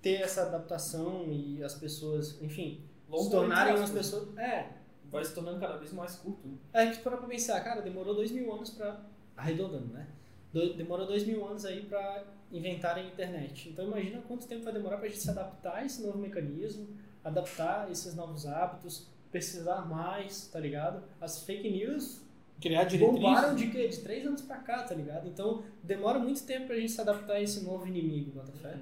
[0.03, 3.99] ter essa adaptação e as pessoas, enfim, Longo se tornarem umas aspas.
[4.11, 4.39] pessoas.
[4.39, 4.67] É,
[5.11, 6.47] Vai se tornando cada vez mais curto.
[6.47, 6.57] né?
[6.73, 9.01] É que para pra pensar, cara, demorou dois mil anos pra.
[9.37, 10.07] Arredondando, né?
[10.53, 13.69] Do- demorou dois mil anos aí pra inventarem a internet.
[13.71, 16.89] Então imagina quanto tempo vai demorar pra gente se adaptar a esse novo mecanismo,
[17.25, 21.03] adaptar a esses novos hábitos, pesquisar mais, tá ligado?
[21.21, 22.23] As fake news
[22.61, 23.57] Criar bombaram diretrizes.
[23.57, 23.89] de, quê?
[23.89, 25.29] de três anos pra cá, tá ligado?
[25.29, 28.77] Então demora muito tempo pra gente se adaptar a esse novo inimigo, bota fé.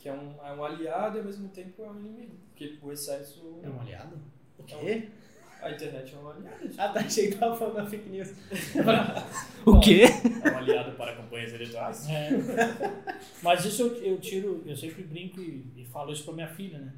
[0.00, 2.34] Que é um, é um aliado e ao mesmo tempo é um inimigo.
[2.50, 3.60] Porque o excesso.
[3.62, 4.16] É um aliado?
[4.58, 5.08] O quê?
[5.60, 6.68] A internet é um aliado.
[6.68, 6.74] tipo.
[6.80, 8.32] Ah, tá, achei que tava falando da fake news.
[9.66, 10.04] O quê?
[10.42, 12.08] É um aliado para campanhas eleitorais.
[12.08, 12.30] É.
[13.42, 16.78] Mas isso eu, eu tiro, eu sempre brinco e, e falo isso pra minha filha,
[16.78, 16.92] né?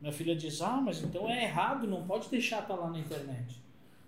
[0.00, 3.60] Minha filha diz, ah, mas então é errado, não pode deixar estar lá na internet.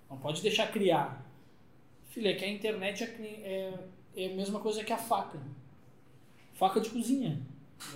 [0.09, 1.25] Não pode deixar criar.
[2.11, 3.75] Filha, é que a internet é, que- é,
[4.17, 5.39] é a mesma coisa que a faca.
[6.55, 7.41] Faca de cozinha.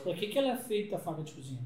[0.03, 1.61] Pra que, que ela é feita a faca de cozinha?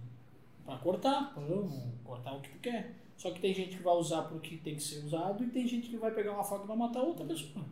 [0.65, 1.69] Pra cortar, pão,
[2.05, 2.95] cortar o que tu quer.
[3.17, 5.67] Só que tem gente que vai usar pro que tem que ser usado e tem
[5.67, 7.65] gente que vai pegar uma faca e vai matar outra pessoa.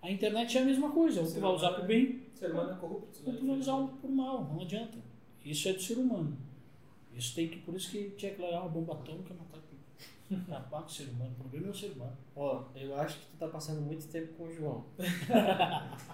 [0.00, 2.72] A internet é a mesma coisa, ou tu vai usar pro bem, O ser humano
[2.72, 3.20] é corrupto.
[3.26, 4.96] ou tu vai usar por mal, não adianta.
[5.44, 6.36] Isso é do ser humano.
[7.14, 9.60] Isso tem que, por isso que tinha que largar uma bomba atômica matar.
[10.48, 11.30] Acabar com o ser humano.
[11.32, 12.16] O problema é o ser humano.
[12.34, 14.84] Ó, eu acho que tu tá passando muito tempo com o João.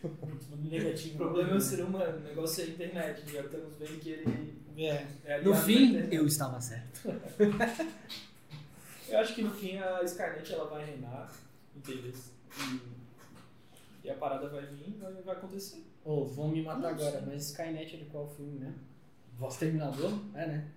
[0.00, 1.14] Muito negativo.
[1.14, 3.32] O problema é o ser humano, o negócio é a internet.
[3.32, 5.06] Já estamos vendo que ele É.
[5.24, 7.00] é No fim, eu estava certo.
[9.08, 11.32] Eu acho que no fim a Skynet ela vai reinar,
[11.74, 12.12] entendeu?
[12.12, 15.82] E, e a parada vai vir e vai, vai acontecer.
[16.04, 17.08] Ô, vão me matar Nossa.
[17.08, 18.74] agora, mas Skynet é de qual filme, né?
[19.38, 20.12] Voz Terminador?
[20.34, 20.68] É, né?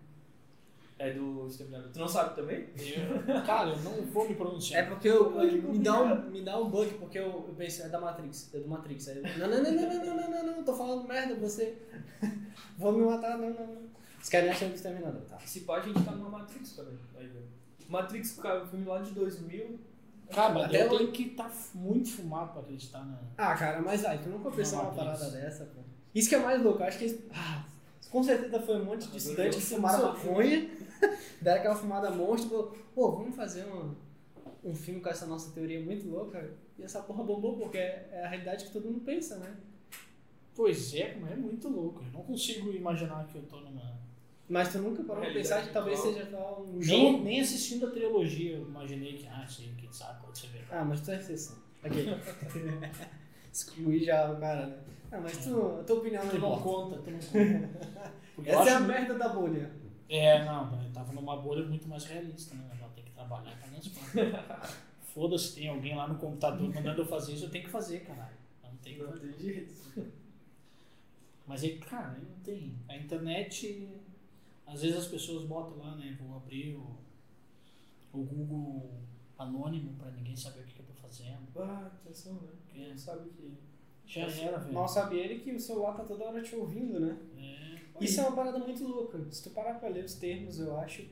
[1.04, 1.90] É do Exterminador.
[1.92, 2.68] Tu não sabe também?
[2.78, 4.84] Eu- cara, eu não vou me pronunciar.
[4.84, 7.86] É porque eu, Ai, me, dá um, me dá um bug, porque eu, eu pensei,
[7.86, 9.08] é da Matrix, é do Matrix.
[9.08, 11.76] Aí eu, não, não, não, não, não, não, não, não, não, tô falando merda, você.
[12.78, 13.82] Vou me matar, não, não, não.
[14.18, 15.40] Vocês querem achar que exterminador, tá?
[15.40, 16.94] Se pá, a gente tá numa Matrix também.
[17.18, 17.46] Aí, velho.
[17.90, 19.80] Matrix, cara, o filme lá de 2000.
[20.32, 23.18] Cara, mas Até eu eu- tenho que estar muito fumado pra acreditar na.
[23.38, 25.82] Ah, cara, mas ai, tu nunca pensou Não, numa parada dessa, pô.
[26.14, 27.20] Isso que é mais louco, eu acho que.
[27.34, 27.66] Ah,
[28.10, 30.70] com certeza foi um monte de estudante que fumaram maconha,
[31.42, 33.94] deram aquela fumada monstro, pô, pô, vamos fazer um,
[34.64, 36.54] um filme com essa nossa teoria muito louca.
[36.78, 39.56] E essa porra bombou, porque é é a realidade que todo mundo pensa, né?
[40.56, 42.04] Pois é, mas é muito louco.
[42.04, 44.00] Eu não consigo imaginar que eu tô numa.
[44.50, 47.24] Mas tu nunca parou pra pensar que talvez seja só um Nem, jogo?
[47.24, 50.74] nem assistindo a trilogia eu imaginei que, ah, sim, quem sabe pode ser verdade.
[50.74, 51.56] Ah, mas tu é exceção.
[51.84, 52.06] Ok.
[53.52, 54.80] Excluir já o cara, né?
[55.12, 56.64] Ah, mas tu, a tua opinião não Tu não importa.
[56.64, 58.12] conta, tu não conta.
[58.50, 59.72] Essa é a merda da bolha.
[60.10, 62.70] É, não, eu tava numa bolha muito mais realista, né?
[62.80, 64.72] Já tem que trabalhar pra minhas contas.
[65.14, 68.36] Foda-se, tem alguém lá no computador mandando eu fazer isso, eu tenho que fazer, caralho.
[68.64, 69.74] Não tem Não tem jeito.
[71.46, 72.74] Mas aí, cara, aí não tem.
[72.88, 73.90] A internet,
[74.66, 76.18] às vezes as pessoas botam lá, né?
[76.22, 76.98] Vou abrir o,
[78.14, 78.92] o Google
[79.38, 80.81] anônimo pra ninguém saber o que,
[81.12, 81.48] fazendo.
[81.58, 82.50] Ah, atenção, né?
[82.66, 83.54] Porque Não sabe que.
[84.06, 84.74] já era, velho.
[84.74, 87.18] Mal sabe ele que o celular tá toda hora te ouvindo, né?
[87.38, 88.04] É.
[88.04, 89.20] Isso é uma parada muito louca.
[89.30, 91.04] Se tu parar pra ler os termos, eu acho.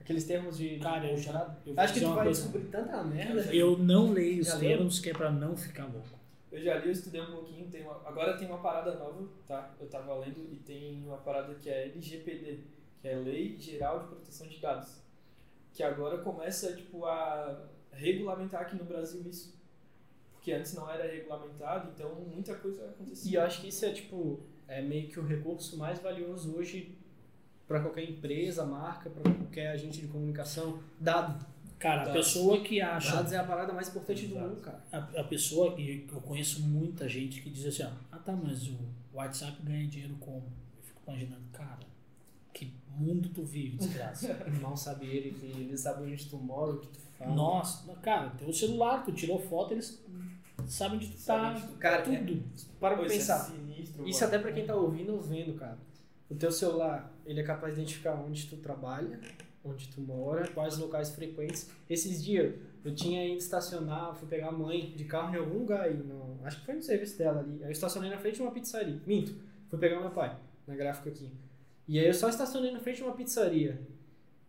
[0.00, 0.78] Aqueles termos de.
[0.78, 1.56] Cara, eu já.
[1.66, 2.42] Eu Acho que tu vai coisa.
[2.42, 3.54] descobrir tanta merda.
[3.54, 6.18] Eu não leio os termos que é pra não ficar louco.
[6.50, 7.68] Eu já li, eu estudei um pouquinho.
[7.70, 9.74] Tem uma- agora tem uma parada nova, tá?
[9.78, 12.60] Eu tava lendo e tem uma parada que é LGPD,
[13.02, 15.02] que é Lei Geral de Proteção de Dados.
[15.74, 17.68] Que agora começa, tipo, a
[17.98, 19.56] regulamentar aqui no Brasil isso.
[20.32, 23.30] Porque antes não era regulamentado, então muita coisa acontecia.
[23.30, 24.40] E eu acho que isso é tipo.
[24.66, 26.94] É meio que o recurso mais valioso hoje
[27.66, 30.82] pra qualquer empresa, marca, pra qualquer agente de comunicação.
[31.00, 31.44] Dado.
[31.78, 33.16] Cara, a pessoa que acha.
[33.16, 34.48] Dados é a parada mais importante do Exato.
[34.48, 34.84] mundo, cara.
[34.92, 38.68] A, a pessoa que eu conheço muita gente que diz assim, ó, ah tá, mas
[38.68, 38.76] o
[39.14, 40.52] WhatsApp ganha dinheiro como?
[40.76, 41.78] Eu fico imaginando, cara,
[42.52, 44.34] que mundo tu vive, desgraça.
[44.60, 47.34] Mal sabe ele que ele sabe onde tu mora, o que tu fala.
[47.34, 50.02] Nossa, cara, teu celular, tu tirou foto, eles
[50.66, 52.42] sabem onde tu tá, tu- Cara, tudo.
[52.80, 53.52] Para Pô, pra isso pensar.
[53.52, 55.78] É sinistro, Isso até pra quem tá ouvindo ou vendo, cara.
[56.30, 59.18] O teu celular, ele é capaz de identificar onde tu trabalha,
[59.64, 61.70] onde tu mora, quais locais frequentes.
[61.88, 62.54] Esses dias,
[62.84, 66.38] eu tinha ido estacionar, fui pegar a mãe de carro em algum lugar aí, no,
[66.44, 67.58] acho que foi no serviço dela ali.
[67.62, 69.00] Aí eu estacionei na frente de uma pizzaria.
[69.06, 69.34] Minto,
[69.68, 71.30] fui pegar meu pai, na gráfica aqui.
[71.86, 73.80] E aí eu só estacionei na frente de uma pizzaria.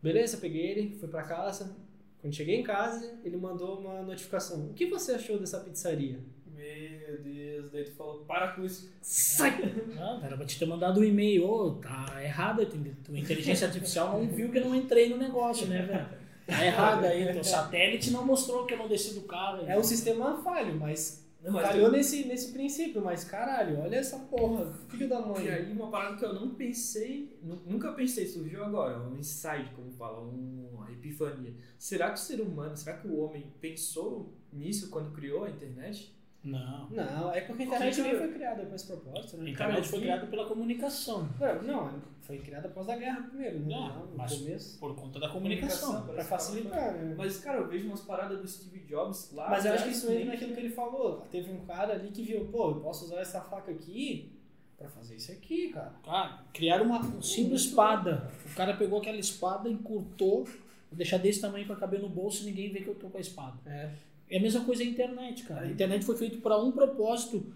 [0.03, 1.75] Beleza, peguei ele, fui pra casa.
[2.21, 4.65] Quando cheguei em casa, ele mandou uma notificação.
[4.65, 6.19] O que você achou dessa pizzaria?
[6.53, 8.91] Meu Deus, daí tu falou, para com isso.
[9.01, 9.57] Sai!
[9.95, 12.65] Não, era pra te ter mandado um e-mail, ô, tá errado,
[13.03, 16.19] tua inteligência artificial não viu que eu não entrei no negócio, né, velho?
[16.45, 19.63] Tá errado aí, teu satélite não mostrou que eu não desci do carro.
[19.67, 24.19] É um sistema falho, mas Não, mas falhou nesse, nesse princípio, mas caralho, olha essa
[24.19, 25.49] porra, filho da E mãe.
[25.49, 29.89] aí uma parada que eu não pensei, nu- nunca pensei, surgiu agora, um insight, como
[29.91, 31.53] fala, um- uma epifania.
[31.77, 36.13] Será que o ser humano, será que o homem pensou nisso quando criou a internet?
[36.41, 36.89] Não.
[36.89, 39.51] Não, é porque a internet que nem foi criada com esse propósito, A né?
[39.53, 41.29] Cara, internet foi criada pela comunicação.
[41.39, 43.65] Não, Não, foi criada após a guerra primeiro, né?
[43.75, 44.79] Não, no mas- começo.
[44.79, 46.01] Por conta da comunicação.
[46.07, 47.13] Pra facilitar, né?
[47.17, 49.49] Mas, cara, eu vejo umas paradas do Steve Jobs lá.
[49.49, 51.27] Mas eu acho que isso entra nem- naquilo que ele falou.
[51.29, 54.31] Teve um cara ali que viu, pô, eu posso usar essa faca aqui
[54.77, 55.91] pra fazer isso aqui, cara.
[56.05, 58.31] Cara, criaram uma simples espada.
[58.49, 60.53] O cara pegou aquela espada, encurtou, vou
[60.93, 63.21] deixar desse tamanho pra caber no bolso e ninguém vê que eu tô com a
[63.21, 63.57] espada.
[63.65, 63.91] É.
[64.29, 65.65] É a mesma coisa a internet, cara.
[65.65, 67.53] A internet foi feita para um propósito.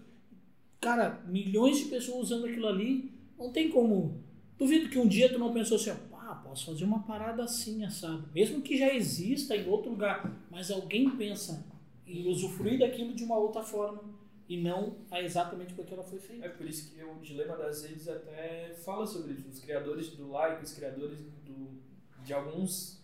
[0.80, 4.22] Cara, milhões de pessoas usando aquilo ali, não tem como.
[4.58, 7.84] Duvido que um dia tu não pensou assim, ó, pá, posso fazer uma parada assim,
[7.84, 8.28] assado.
[8.34, 11.64] Mesmo que já exista em outro lugar, mas alguém pensa
[12.06, 14.02] em usufruir daquilo de uma outra forma
[14.48, 16.44] e não a exatamente porque ela foi feita.
[16.44, 19.48] É por isso que o dilema das redes até fala sobre isso.
[19.48, 21.80] Os criadores do like, os criadores do,
[22.22, 23.00] de alguns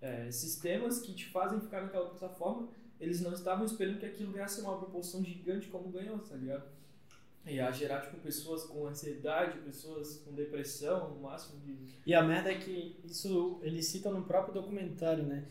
[0.00, 2.68] é, sistemas que te fazem ficar naquela plataforma,
[3.02, 6.62] eles não estavam esperando que aquilo ganhasse uma proporção gigante como ganhou, tá ligado?
[7.44, 11.76] E a gerar, tipo, pessoas com ansiedade, pessoas com depressão, no máximo de...
[12.06, 15.44] E a merda é que isso eles citam no próprio documentário, né?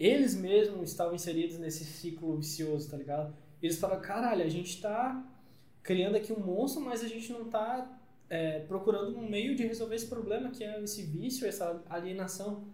[0.00, 3.36] Eles mesmos estavam inseridos nesse ciclo vicioso, tá ligado?
[3.62, 5.22] Eles falam, caralho, a gente tá
[5.82, 9.96] criando aqui um monstro, mas a gente não tá é, procurando um meio de resolver
[9.96, 12.64] esse problema que é esse vício, essa alienação.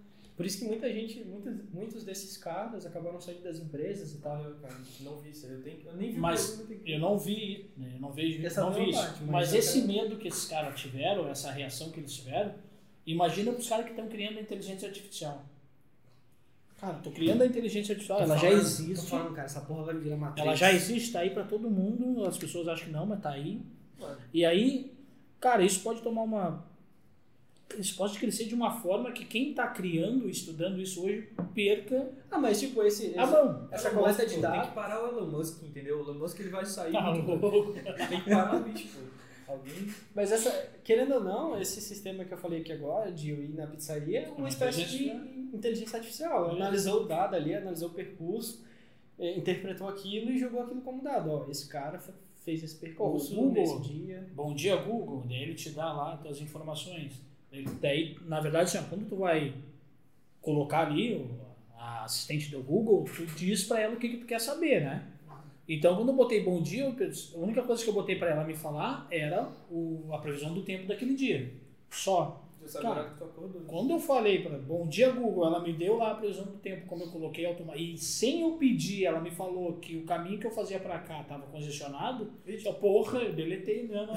[0.42, 4.34] Por isso que muita gente, muitos, muitos desses caras acabaram saindo das empresas e tal.
[4.34, 5.46] Ah, cara, não vi isso.
[5.46, 7.92] Eu, tenho, eu nem vi o Mas Eu não vi, né?
[7.94, 9.00] eu não vejo, Essa não foi vi isso.
[9.00, 12.12] parte, mas mas eu esse quero- medo que esses caras tiveram, essa reação que eles
[12.12, 12.54] tiveram,
[13.06, 15.44] Imagina pros caras que estão criando a inteligência artificial.
[16.78, 18.94] Cara, tô criando a inteligência artificial, Tô ela já falando- existe.
[18.94, 20.44] Tô falando, cara, essa porra vai virar matriz.
[20.44, 22.24] Ela já existe, tá aí pra todo mundo.
[22.26, 23.60] As pessoas acham que não, mas tá aí.
[23.98, 24.18] Mano.
[24.34, 24.92] E aí,
[25.40, 26.64] cara, isso pode tomar uma.
[27.78, 32.38] Isso pode crescer de uma forma que quem tá criando, estudando isso hoje, perca Ah,
[32.38, 33.18] mas tipo, esse...
[33.18, 33.68] a esse- mão.
[33.70, 34.68] essa Elon coleta Musk, de pô, Tem dados...
[34.68, 35.98] que parar o Elon Musk, entendeu?
[35.98, 36.92] O Elon Musk ele vai sair.
[36.92, 37.72] Tá louco.
[38.08, 39.52] Tem que parar o bicho, pô.
[39.52, 39.88] Alguém.
[40.14, 40.50] Mas essa,
[40.82, 44.20] querendo ou não, esse sistema que eu falei aqui agora, de eu ir na pizzaria,
[44.20, 45.08] é uma espécie de
[45.54, 46.50] inteligência artificial.
[46.50, 46.52] É.
[46.56, 48.64] Analisou o dado ali, analisou o percurso,
[49.18, 51.30] eh, interpretou aquilo e jogou aquilo como dado.
[51.30, 53.52] Ó, esse cara fe- fez esse percurso Google.
[53.52, 54.26] nesse dia.
[54.34, 55.22] Bom dia, Google.
[55.28, 57.12] Daí ele te dá lá as informações.
[57.80, 59.52] Daí, na verdade, assim, quando tu vai
[60.40, 61.28] colocar ali
[61.76, 65.06] a assistente do Google, tu diz pra ela o que, que tu quer saber, né?
[65.68, 68.54] Então, quando eu botei bom dia, a única coisa que eu botei pra ela me
[68.54, 71.52] falar era o, a previsão do tempo daquele dia.
[71.90, 72.42] Só.
[72.62, 73.62] Você sabe Cara, a hora que tu acordou.
[73.66, 76.86] Quando eu falei para bom dia Google, ela me deu lá a previsão do tempo,
[76.86, 77.94] como eu coloquei automaticamente.
[77.94, 81.20] E sem eu pedir, ela me falou que o caminho que eu fazia para cá
[81.22, 82.30] estava congestionado.
[82.46, 84.12] Eu disse, porra, eu deletei mesmo.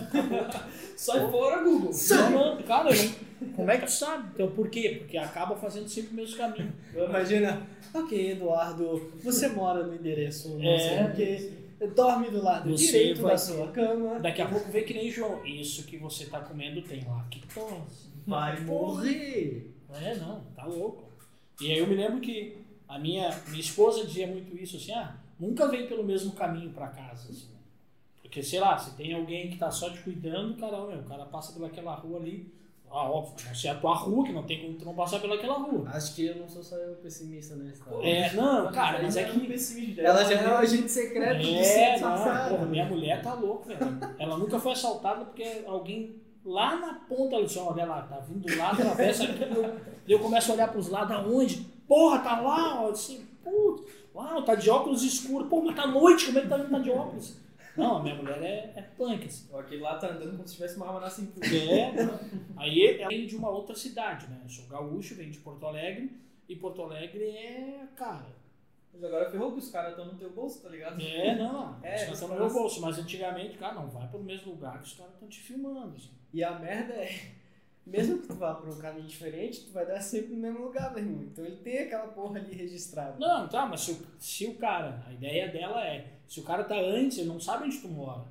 [0.95, 1.91] Sai fora, Google!
[2.09, 4.29] Não, não, cara, não- como é que tu sabe?
[4.33, 4.95] Então por quê?
[4.99, 6.71] Porque acaba fazendo sempre o mesmo caminho.
[6.93, 10.77] Imagina, ok, Eduardo, você mora no endereço, não É.
[10.79, 11.51] sei o quê,
[11.93, 15.09] dorme do lado Você direito vai- da sua cama, Daqui a pouco vem que nem
[15.11, 15.45] João.
[15.45, 18.14] Isso que você tá comendo tem lactose.
[18.25, 19.73] Vai morrer.
[19.93, 21.05] É, não, tá louco.
[21.61, 22.57] E aí eu me lembro que
[22.87, 26.87] a minha, minha esposa dizia muito isso, assim, ah, nunca vem pelo mesmo caminho pra
[26.87, 27.55] casa, assim.
[28.21, 31.25] Porque, sei lá, se tem alguém que tá só te cuidando, cara, meu, o cara
[31.25, 32.51] passa pelaquela rua ali,
[32.91, 35.55] ah, óbvio, não sei a tua rua, que não tem como tu não passar pelaquela
[35.55, 35.89] rua.
[35.89, 38.07] Acho que eu não sou só eu pessimista nessa história.
[38.07, 39.99] É, não, cara, mas é um que...
[39.99, 40.55] Ela já é um né?
[40.55, 43.99] agente secreto de É, não, porra, minha mulher tá louca, velho.
[44.17, 48.55] Ela nunca foi assaltada porque alguém lá na ponta, ela disse, olha lá, tá vindo
[48.57, 49.75] lá, atravessa aqui, eu,
[50.07, 51.65] eu começo a olhar pros lados, aonde?
[51.87, 56.27] Porra, tá lá, ó, assim, putz, uau, tá de óculos escuros, pô, mas tá noite,
[56.27, 57.37] como é que tá vindo tá de óculos?
[57.75, 59.53] Não, a minha mulher é, é punk, assim.
[59.53, 61.45] Aquele lá tá andando como se tivesse uma arma na cintura.
[61.45, 61.91] É,
[62.55, 64.39] aí ela vem de uma outra cidade, né?
[64.43, 66.09] Eu sou gaúcho, vem de Porto Alegre,
[66.47, 68.27] e Porto Alegre é, cara,
[68.95, 71.01] Mas agora ferrou que os caras estão no teu bolso, tá ligado?
[71.01, 74.07] é, não, É, os caras os estão no meu bolso, mas antigamente, cara, não vai
[74.07, 76.11] pro mesmo lugar que os caras estão te filmando, assim.
[76.33, 77.31] E a merda é,
[77.85, 80.91] mesmo que tu vá pra um caminho diferente, tu vai dar sempre no mesmo lugar,
[80.93, 81.23] meu irmão.
[81.23, 83.15] Então ele tem aquela porra ali registrada.
[83.19, 86.63] Não, tá, mas se o, se o cara, a ideia dela é, se o cara
[86.63, 88.23] tá antes, ele não sabe onde tu mora.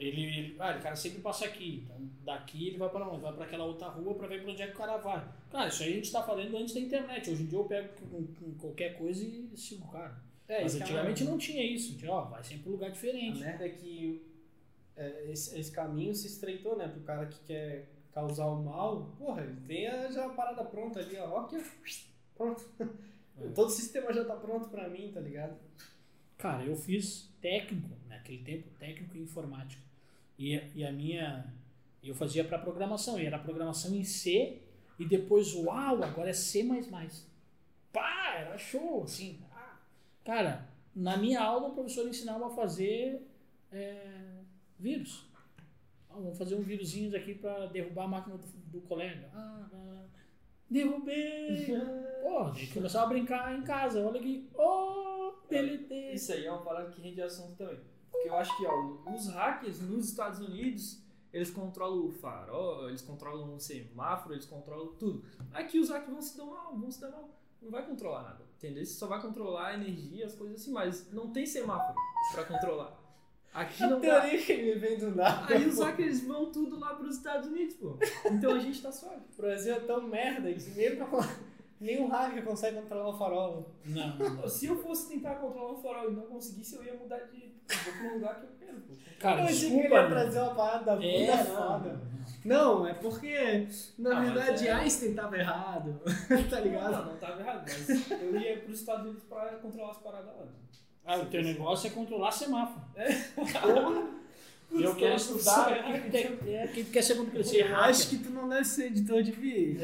[0.00, 1.82] Ele, ele ah, o cara sempre passa aqui.
[1.84, 3.20] Então, daqui ele vai para onde?
[3.20, 5.28] Vai para aquela outra rua para ver para onde é que o cara vai.
[5.50, 7.30] Cara, isso aí a gente tá falando antes da internet.
[7.30, 10.16] Hoje em dia eu pego com, com qualquer coisa e sigo o cara.
[10.48, 11.96] É, Mas que é antigamente uma- não tinha isso.
[11.98, 13.38] Tinha, ó, vai sempre pra um lugar A diferente.
[13.40, 14.26] merda é que
[14.96, 16.88] é, esse, esse caminho se estreitou, né?
[16.88, 20.98] Pro cara que quer causar o mal, porra, ele tem a, já a parada pronta
[20.98, 21.28] ali, ó.
[21.30, 21.62] ó aqui, ó.
[22.36, 22.64] Pronto.
[23.54, 25.56] Todo o sistema já tá pronto pra mim, tá ligado?
[26.36, 29.82] Cara, eu fiz técnico, naquele tempo, técnico em informática.
[30.40, 31.52] E, e a minha.
[32.02, 34.62] Eu fazia para programação, e era programação em C,
[34.98, 36.66] e depois, uau, agora é C.
[37.92, 39.38] Pá, era show, assim.
[40.24, 43.20] Cara, na minha aula o professor ensinava a fazer
[43.70, 44.40] é,
[44.78, 45.26] vírus.
[46.08, 49.28] Ah, vamos fazer um vírusinho aqui para derrubar a máquina do, do colega.
[49.34, 50.04] Ah, ah,
[50.70, 51.66] derrubei!
[52.24, 54.06] Pô, daí começava a brincar em casa.
[54.06, 54.48] Olha aqui.
[54.54, 56.14] Oh, deletei.
[56.14, 57.78] Isso aí é uma parada que rende assunto também.
[58.10, 61.00] Porque eu acho que ó, os hackers nos Estados Unidos,
[61.32, 65.24] eles controlam o farol, eles controlam o semáforo, eles controlam tudo.
[65.52, 67.28] Aqui os hackers vão se dar mal, vão se dar mal.
[67.62, 68.84] Não vai controlar nada, entendeu?
[68.84, 71.94] Você só vai controlar a energia, as coisas assim, mas não tem semáforo
[72.32, 72.98] pra controlar.
[73.52, 74.20] Aqui não dá.
[74.20, 75.52] teoria que me vem do nada.
[75.54, 77.98] Aí os hackers vão tudo lá pros Estados Unidos, pô.
[78.30, 79.22] Então a gente tá suave.
[79.36, 80.60] O Brasil é tão merda que
[80.96, 81.28] pra-
[81.80, 83.70] nenhum hacker consegue controlar o farol.
[83.84, 84.48] Não, não, não.
[84.48, 87.50] Se eu fosse tentar controlar um farol e não conseguisse, eu ia mudar de.
[87.70, 88.94] Eu vou pra um lugar que eu quero, pô.
[89.20, 89.94] Cara, eu achei que ele desculpa.
[89.94, 90.14] ia mano.
[90.14, 92.00] trazer uma parada muito É, foda.
[92.44, 96.00] Não, é porque, na Ah, mas verdade, é- Einstein tava errado.
[96.50, 96.92] tá ligado?
[96.92, 100.46] Não, não tava errado, mas eu ia pros Estados Unidos pra controlar as paradas lá.
[101.04, 102.80] Ah, o teu negócio é controlar semáforo.
[103.34, 103.52] Putz,
[104.84, 105.40] Eu quero estudar.
[105.40, 107.84] isso é- Quem quer, é, quer ser quando crescer Eu hacker?
[107.84, 109.80] acho que tu não deve ser editor de vídeo.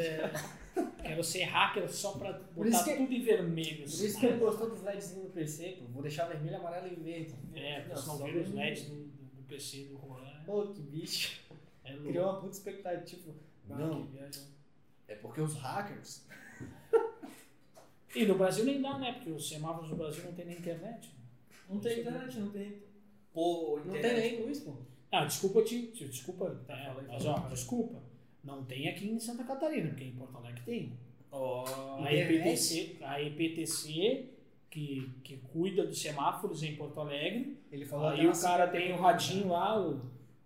[1.02, 3.78] Quero ser hacker só pra botar que- tudo em vermelho.
[3.84, 5.84] Por isso que ele gostou dos LEDs no PC, pô.
[5.86, 7.34] Vou deixar vermelho, amarelo e verde.
[7.54, 8.52] É, porque Não, vira os.
[8.54, 9.06] LEDs do, do-
[9.36, 10.42] do PC do Roland.
[10.44, 11.40] Pô, que bicho.
[11.84, 12.08] É louco.
[12.08, 13.32] Criou uma puta expectativa.
[13.68, 14.42] Não, que viagem.
[15.08, 16.26] é porque os hackers.
[18.14, 19.12] E no Brasil nem dá, né?
[19.14, 21.10] Porque os semáforos do Brasil não tem nem internet.
[21.68, 22.82] Não tem internet, não tem.
[23.32, 24.22] Pô, Não internet.
[24.30, 24.74] tem nem luz, pô.
[25.12, 25.88] Ah, desculpa te.
[25.88, 28.02] te- Desculpa, Tá, é, mas ó, desculpa.
[28.46, 30.92] Não tem aqui em Santa Catarina, porque em Porto Alegre tem.
[31.32, 31.64] Ó.
[32.02, 34.30] A EPTC, a EPTC
[34.70, 37.58] que, que cuida dos semáforos em Porto Alegre.
[37.72, 40.00] Ele falou Aí até o cara tem o radinho lá, o.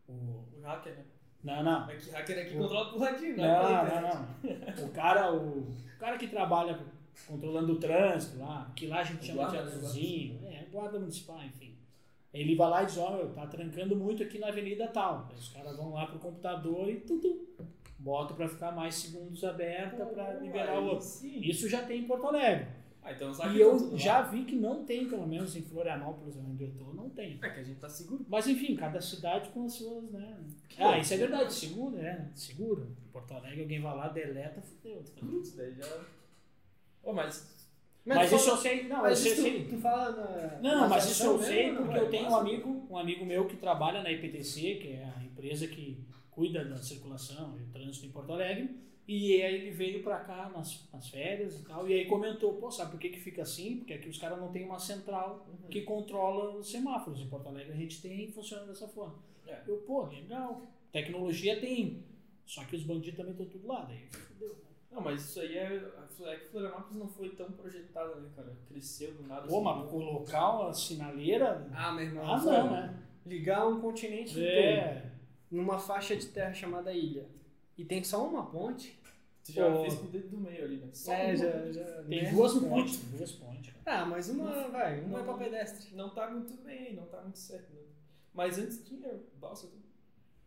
[0.09, 0.12] o
[0.57, 1.05] O hacker, né?
[1.42, 1.90] não, não.
[1.90, 3.46] É que hacker aqui controla por radinho, né?
[3.46, 4.86] Não, não, não.
[4.86, 6.78] O cara, o, o cara que trabalha
[7.26, 9.76] controlando o trânsito lá, que lá a gente O chama de guarda, né?
[9.76, 11.76] azulzinho, é, guarda municipal, enfim.
[12.32, 15.26] Ele vai lá e diz, ó, meu, tá trancando muito aqui na avenida tal.
[15.28, 17.48] Aí os caras vão lá pro computador e tudo,
[18.01, 21.07] bota pra ficar mais segundos aberta Pô, liberar o outro.
[21.07, 21.40] Sim.
[21.40, 22.66] Isso já tem em Porto Alegre.
[23.03, 23.96] Ah, então E eu lá.
[23.96, 27.38] já vi que não tem, pelo menos em Florianópolis, onde eu tô, não tem.
[27.42, 28.24] É que a gente tá seguro.
[28.28, 30.36] Mas enfim, cada cidade com as suas, né?
[30.68, 32.94] Que Ah, isso é verdade, seguro, é, seguro.
[33.07, 35.03] Em Porto Alegre alguém vai lá, deleta, fudeu.
[35.18, 35.86] Putz, daí já.
[37.03, 37.59] Ô, mas.
[38.05, 40.59] Mas, tu isso eu sei, não, mas eu isso sei, tu, tu fala na.
[40.61, 42.40] Não, mas isso eu sei mesmo, porque eu tenho um Massa.
[42.40, 45.98] amigo, um amigo meu que trabalha na IPTC, que é a empresa que
[46.41, 48.74] cuida da circulação e trânsito em Porto Alegre,
[49.07, 52.70] e aí ele veio pra cá nas, nas férias e tal, e aí comentou, pô,
[52.70, 53.76] sabe por que que fica assim?
[53.76, 57.20] Porque aqui os caras não têm uma central que controla os semáforos.
[57.20, 59.16] Em Porto Alegre a gente tem e funciona dessa forma.
[59.47, 59.61] É.
[59.66, 60.62] Eu, pô, legal.
[60.91, 62.03] Tecnologia tem,
[62.47, 64.49] só que os bandidos também estão tudo lá, daí fudeu.
[64.49, 64.55] né?
[64.93, 65.91] Não, mas isso aí é.
[66.22, 68.57] É que Florianópolis não foi tão projetada, né, cara?
[68.66, 69.47] Cresceu do nada.
[69.47, 71.66] Pô, assim, mas colocar uma sinaleira...
[71.74, 72.32] Ah, meu irmão.
[72.32, 72.57] Ah, sabe?
[72.57, 73.03] não, né?
[73.26, 75.11] Ligar um continente inteiro É...
[75.51, 77.26] numa faixa de terra chamada ilha.
[77.76, 78.98] E tem só uma ponte.
[79.44, 79.80] Tu já Pô.
[79.80, 80.88] fez com o dedo do meio ali, né?
[80.92, 81.36] Só é, uma.
[81.36, 82.03] já, já.
[82.05, 82.30] Tem né?
[82.30, 83.74] duas pontes, duas pontes.
[83.82, 84.03] cara.
[84.03, 85.18] Ah, mas uma vai, uma Não.
[85.18, 85.94] é pra pedestre.
[85.96, 87.80] Não tá muito bem, não tá muito certo, né?
[88.34, 89.20] Mas antes tinha.
[89.40, 89.68] Nossa,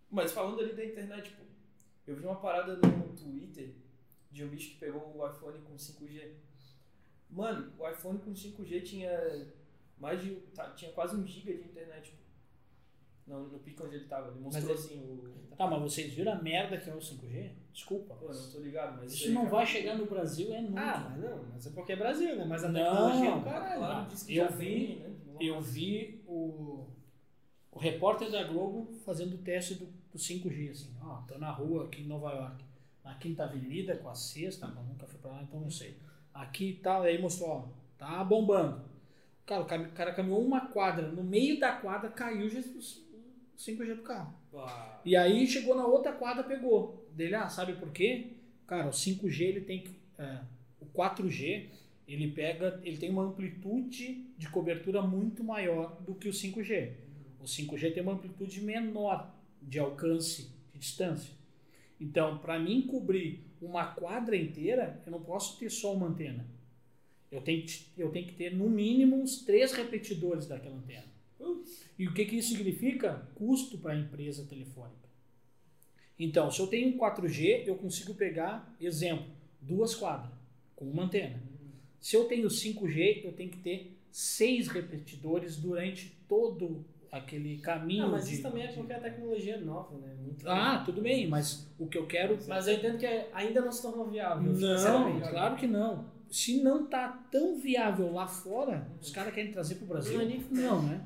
[0.10, 1.44] mas falando ali da internet, pô,
[2.06, 3.74] eu vi uma parada no Twitter
[4.32, 6.34] de um bicho que pegou o iPhone com 5G.
[7.30, 9.48] Mano, o iPhone com 5G tinha
[9.98, 10.36] mais de.
[10.54, 12.23] tá, tinha quase um giga de internet, pô.
[13.26, 14.30] No, no pico onde ele tava.
[14.32, 15.34] Ele mostrou ele- assim o.
[15.56, 17.52] Tá, mas vocês viram a merda que é o 5G?
[17.72, 18.16] Desculpa.
[18.16, 19.14] Pô, não tô ligado, mas.
[19.14, 20.82] Isso aí, não vai chegar no Brasil é nunca.
[20.82, 22.46] Ah, mas não, mas é porque é Brasil, né?
[22.46, 23.80] Mas a Não, tecnologia é do Claro, caralho.
[23.80, 25.10] claro, diz que Eu já vi- tem, né?
[25.40, 26.88] Eu vi o,
[27.72, 31.86] o repórter da Globo fazendo o teste do, do 5G, assim, ó, tô na rua
[31.86, 32.64] aqui em Nova York,
[33.04, 35.98] na Quinta Avenida com a sexta, eu nunca fui pra lá, então não sei.
[36.34, 37.66] Aqui e tal, aí mostrou, ó,
[37.98, 38.82] tá bombando.
[39.46, 43.03] Cara, o cara caminhou uma quadra, no meio da quadra caiu Jesus-
[43.58, 44.34] 5G do carro.
[44.56, 47.08] Ah, E aí chegou na outra quadra, pegou.
[47.14, 48.28] Dele, ah, sabe por quê?
[48.68, 49.92] Cara, o 5G ele tem que.
[50.18, 50.40] é,
[50.80, 51.70] o 4G
[52.08, 52.80] ele pega.
[52.84, 56.92] Ele tem uma amplitude de cobertura muito maior do que o 5G.
[57.40, 61.34] O 5G tem uma amplitude menor de alcance de distância.
[62.00, 66.46] Então, para mim cobrir uma quadra inteira, eu não posso ter só uma antena.
[67.32, 71.06] Eu tenho, que- eu tenho que ter no mínimo uns três repetidores daquela antena.
[71.98, 73.28] E o que, que isso significa?
[73.36, 75.04] Custo para a empresa telefônica.
[76.18, 79.26] Então, se eu tenho um 4G, eu consigo pegar, exemplo,
[79.62, 80.32] duas quadras
[80.76, 81.42] com uma antena.
[82.00, 88.04] Se eu tenho 5G, eu tenho que ter seis repetidores durante todo aquele caminho.
[88.04, 90.16] Não, mas de- isso também é porque a tecnologia é nova, né?
[90.22, 92.38] Muito Ah, tudo bem, mas o que eu quero.
[92.48, 94.52] Mas eu entendo que ainda não se tornou viável.
[94.52, 96.06] Não, claro que não.
[96.30, 100.14] Se não tá tão viável lá fora, os caras querem trazer pro Brasil.
[100.16, 100.40] Não é nem.
[100.50, 101.06] Não, né?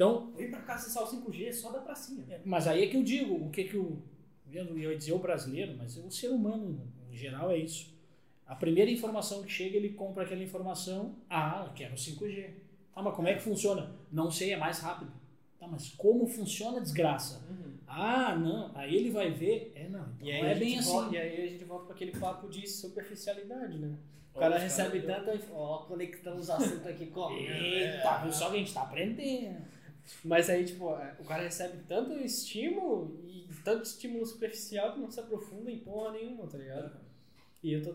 [0.00, 2.24] Então, Vem pra cá acessar o 5G só da pracinha.
[2.30, 4.02] É, Mas aí é que eu digo, o que que o.
[4.50, 6.80] Eu ia dizer o brasileiro, mas o ser humano
[7.12, 7.94] em geral é isso.
[8.46, 11.16] A primeira informação que chega, ele compra aquela informação.
[11.28, 12.50] Ah, eu quero 5G.
[12.94, 13.94] Tá, mas como é que funciona?
[14.10, 15.12] Não sei, é mais rápido.
[15.58, 17.46] Tá, mas como funciona, desgraça?
[17.86, 18.70] Ah, não.
[18.74, 19.70] Aí ele vai ver.
[19.76, 20.00] É, não.
[20.16, 20.92] Então E aí, não é bem assim.
[20.92, 23.94] volta, e aí a gente volta para aquele papo de superficialidade, né?
[24.34, 25.52] O cara recebe caras- tanta.
[25.52, 27.30] Ó, conectando os assuntos aqui com.
[27.32, 29.60] Eita, viu só que a gente tá aprendendo.
[30.24, 35.10] Mas aí, tipo, é, o cara recebe tanto estímulo e tanto estímulo superficial que não
[35.10, 37.00] se aprofunda em porra nenhuma, tá ligado?
[37.62, 37.94] E eu tô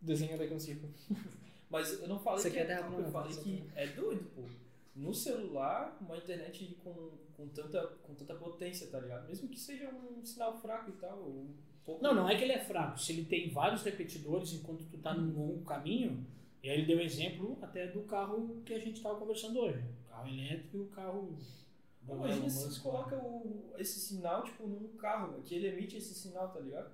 [0.00, 0.92] desenhando aqui um círculo.
[1.70, 4.42] Mas eu não falei Você que é top, plana, eu falei que é doido, pô.
[4.96, 9.28] No celular, uma internet com, com, tanta, com tanta potência, tá ligado?
[9.28, 11.54] Mesmo que seja um sinal fraco e tal, um
[11.84, 12.02] pouco...
[12.02, 12.98] Não, não é que ele é fraco.
[12.98, 16.26] Se ele tem vários repetidores enquanto tu tá num longo caminho,
[16.62, 19.82] e aí ele deu exemplo até do carro que a gente tava conversando hoje.
[20.06, 21.36] O carro elétrico e o carro.
[22.02, 26.14] do Imagina se você coloca o, esse sinal, tipo, num carro, que ele emite esse
[26.14, 26.92] sinal, tá ligado?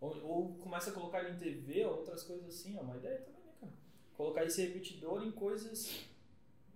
[0.00, 3.18] Ou, ou começa a colocar ele em TV ou outras coisas assim, é uma ideia
[3.20, 3.72] também, né, cara?
[4.16, 6.08] Colocar esse repetidor em coisas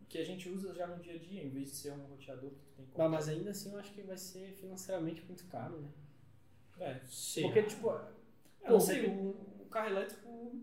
[0.08, 2.50] que a gente usa já no dia a dia, em vez de ser um roteador
[2.50, 5.80] que tu tem que Mas, ainda assim eu acho que vai ser financeiramente muito caro,
[5.80, 5.90] né?
[6.78, 7.48] É, Será?
[7.48, 10.62] Porque, tipo, eu não sei, o, o carro elétrico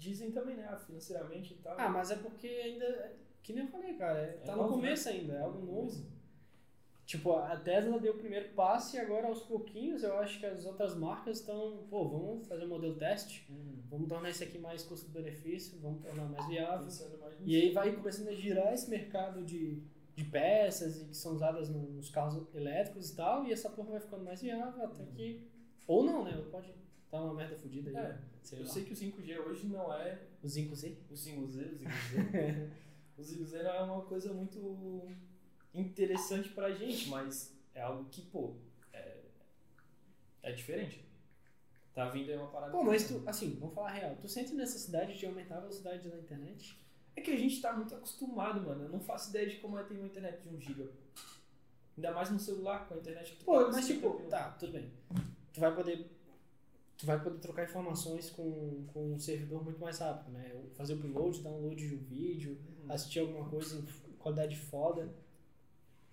[0.00, 1.74] dizem também, né, financeiramente e tal.
[1.78, 3.12] ah, mas é porque ainda.
[3.42, 6.04] Que nem eu falei, cara, é- tá no novo, começo ainda, é algo novo.
[7.06, 10.64] Tipo, a Tesla deu o primeiro passo e agora aos pouquinhos eu acho que as
[10.64, 13.44] outras marcas estão, pô, vamos fazer um modelo teste,
[13.88, 16.86] vamos tornar isso aqui mais custo-benefício, vamos tornar mais viável.
[17.20, 17.36] Mais.
[17.44, 19.82] E aí vai começando a girar esse mercado de,
[20.14, 24.00] de peças e que são usadas nos carros elétricos e tal, e essa porra vai
[24.00, 25.44] ficando mais viável até que.
[25.88, 26.32] Ou não, né?
[26.48, 26.72] Pode
[27.10, 27.96] dar uma merda fodida aí.
[27.96, 28.68] É, sei eu lá.
[28.70, 30.96] sei que o 5G hoje não é O 5Z?
[31.10, 32.70] o 5Z, o 5Z.
[33.18, 35.08] o 5Z não é uma coisa muito
[35.74, 38.54] interessante pra gente, mas é algo que, pô,
[38.92, 39.18] é,
[40.42, 41.04] é diferente.
[41.94, 42.72] Tá vindo aí uma parada.
[42.72, 46.18] Pô, mas tu, assim, vamos falar real, tu sente necessidade de aumentar a velocidade da
[46.18, 46.78] internet?
[47.16, 48.84] É que a gente tá muito acostumado, mano.
[48.84, 50.88] Eu não faço ideia de como é ter uma internet de 1 GB.
[51.96, 54.50] Ainda mais no celular, com a internet que tu Pô, paga mas 50 tipo, tá,
[54.52, 54.90] tudo bem.
[55.52, 56.08] Tu vai poder.
[57.00, 60.52] Tu vai poder trocar informações com, com um servidor muito mais rápido, né?
[60.74, 62.92] Fazer o upload, download de um vídeo, Uhum.
[62.92, 65.08] assistir alguma coisa em qualidade foda.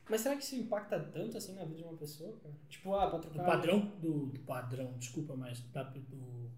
[0.09, 2.55] Mas será que isso impacta tanto assim na vida de uma pessoa, cara?
[2.69, 3.45] Tipo, ah, pra Do trocar.
[3.45, 6.49] padrão, do, do padrão, desculpa, mas da- do,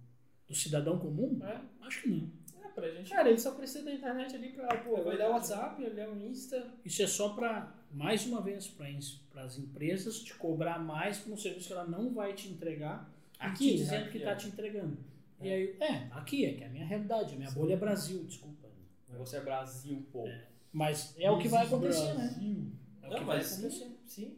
[0.48, 1.40] do cidadão comum?
[1.44, 1.60] É.
[1.82, 2.30] Acho que não.
[2.64, 3.10] É, pra gente.
[3.10, 5.34] Cara, ele só precisa da internet ali pra, pô, É olhar o.
[5.34, 6.72] WhatsApp, olhar o Insta.
[6.86, 11.38] Isso é só para, mais uma vez, para as empresas te cobrar mais por um
[11.38, 13.10] serviço que ela não vai te entregar
[13.40, 13.78] Aqui, né?
[13.78, 14.22] dizendo Aqui, que é.
[14.22, 14.98] está te entregando.
[15.42, 18.24] E aí, é, aqui é que é a minha realidade, a minha bolha é Brasil,
[18.26, 18.68] desculpa.
[19.08, 20.26] O negócio é Brasil, pô.
[20.72, 22.28] Mas é o que vai acontecer, né?
[22.28, 22.72] Brasil.
[23.02, 23.70] É o Não, que vai acontecer.
[23.72, 24.38] sim, sim.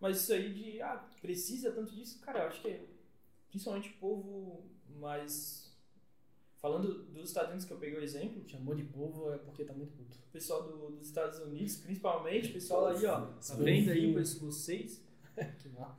[0.00, 2.80] Mas isso aí de, ah, precisa tanto disso, cara, eu acho que
[3.50, 4.64] principalmente o povo
[4.98, 5.70] mais.
[6.56, 9.72] Falando dos Estados Unidos que eu peguei o exemplo, Chamou de povo é porque tá
[9.74, 10.16] muito puto.
[10.16, 13.62] o pessoal do- dos Estados Unidos, principalmente, o pessoal ali, ó, tá Sim.
[13.64, 15.02] vendo aí vocês,
[15.60, 15.98] Que mal.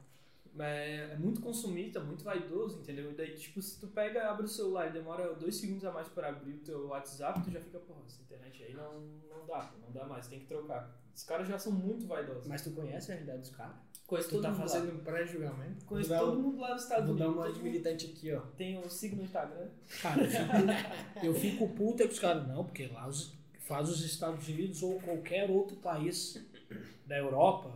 [0.59, 3.11] É, é muito consumista, muito vaidoso, entendeu?
[3.11, 6.07] E daí, tipo, se tu pega, abre o celular e demora dois segundos a mais
[6.07, 8.99] para abrir o teu WhatsApp, tu já fica, porra, essa internet aí não,
[9.29, 10.95] não dá, não dá mais, tem que trocar.
[11.15, 12.47] Os caras já são muito vaidosos.
[12.47, 13.75] Mas tu conhece a realidade dos caras?
[14.07, 14.67] Conheço Tu todo tá mundo lá.
[14.67, 15.85] fazendo um pré-julgamento?
[15.85, 17.45] Conheço Vou todo um- mundo lá nos Estados Vou dar Unidos.
[17.45, 18.41] uma de militante aqui, ó.
[18.57, 19.69] Tem o signo no Instagram.
[20.01, 23.89] Cara, eu fico, eu fico puto é que os caras, não, porque lá os, faz
[23.89, 26.43] os Estados Unidos ou qualquer outro país
[27.07, 27.71] da Europa,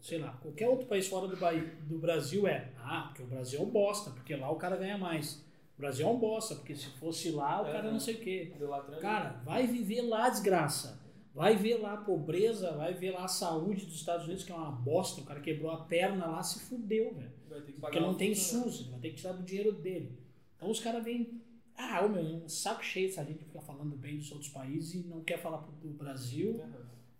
[0.00, 3.60] sei lá, qualquer outro país fora do, Bahia, do Brasil é, ah, porque o Brasil
[3.60, 5.44] é um bosta, porque lá o cara ganha mais.
[5.76, 7.92] O Brasil é um bosta, porque se fosse lá, o cara Aham.
[7.92, 8.52] não sei o quê.
[9.00, 11.00] Cara, vai viver lá a desgraça.
[11.34, 14.54] Vai ver lá a pobreza, vai ver lá a saúde dos Estados Unidos, que é
[14.54, 15.20] uma bosta.
[15.20, 17.32] O cara quebrou a perna lá, se fudeu, velho.
[17.64, 18.34] que Porque não tem né?
[18.34, 20.18] SUS, ele vai ter que tirar do dinheiro dele.
[20.56, 21.40] Então os caras vêm.
[21.76, 24.94] Ah, ô meu, é um saco cheio essa gente fica falando bem dos outros países
[24.94, 26.60] e não quer falar do Brasil.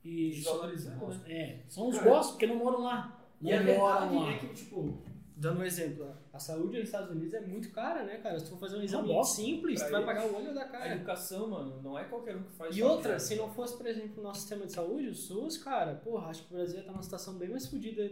[0.05, 1.21] E Desvalorizando, né?
[1.27, 3.21] É, são os Cara, bostos, porque não moram lá.
[3.41, 4.31] Não E a verdade lá.
[4.33, 4.99] é que, tipo,
[5.37, 8.39] dando um exemplo, a saúde nos Estados Unidos é muito cara, né, cara?
[8.39, 9.37] Se tu for fazer um exame bosta.
[9.43, 10.95] simples, tu vai pagar o olho da A cara.
[10.95, 14.21] educação, mano, não é qualquer um que faz E outra, se não fosse, por exemplo,
[14.21, 16.93] o nosso sistema de saúde, o SUS, cara, porra, acho que o Brasil ia estar
[16.93, 18.11] numa situação bem mais fodida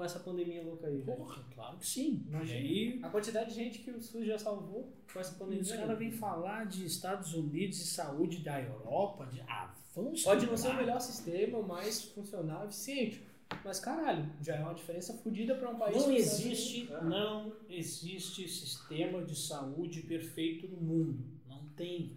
[0.00, 1.18] com essa pandemia louca aí, velho.
[1.18, 2.24] Porra, claro que sim.
[2.26, 2.58] Imagina.
[2.58, 5.60] Aí A quantidade de gente que o SUS já salvou com essa pandemia.
[5.60, 9.26] os caras vêm falar de Estados Unidos e saúde da Europa.
[9.26, 13.22] De, ah, vamos Pode não ser o melhor sistema, o mais funcional, eficiente.
[13.62, 15.96] Mas caralho, já é uma diferença fodida pra um país.
[15.98, 17.04] Não que existe, É.
[17.04, 21.22] não existe sistema de saúde perfeito no mundo.
[21.46, 22.16] Não tem.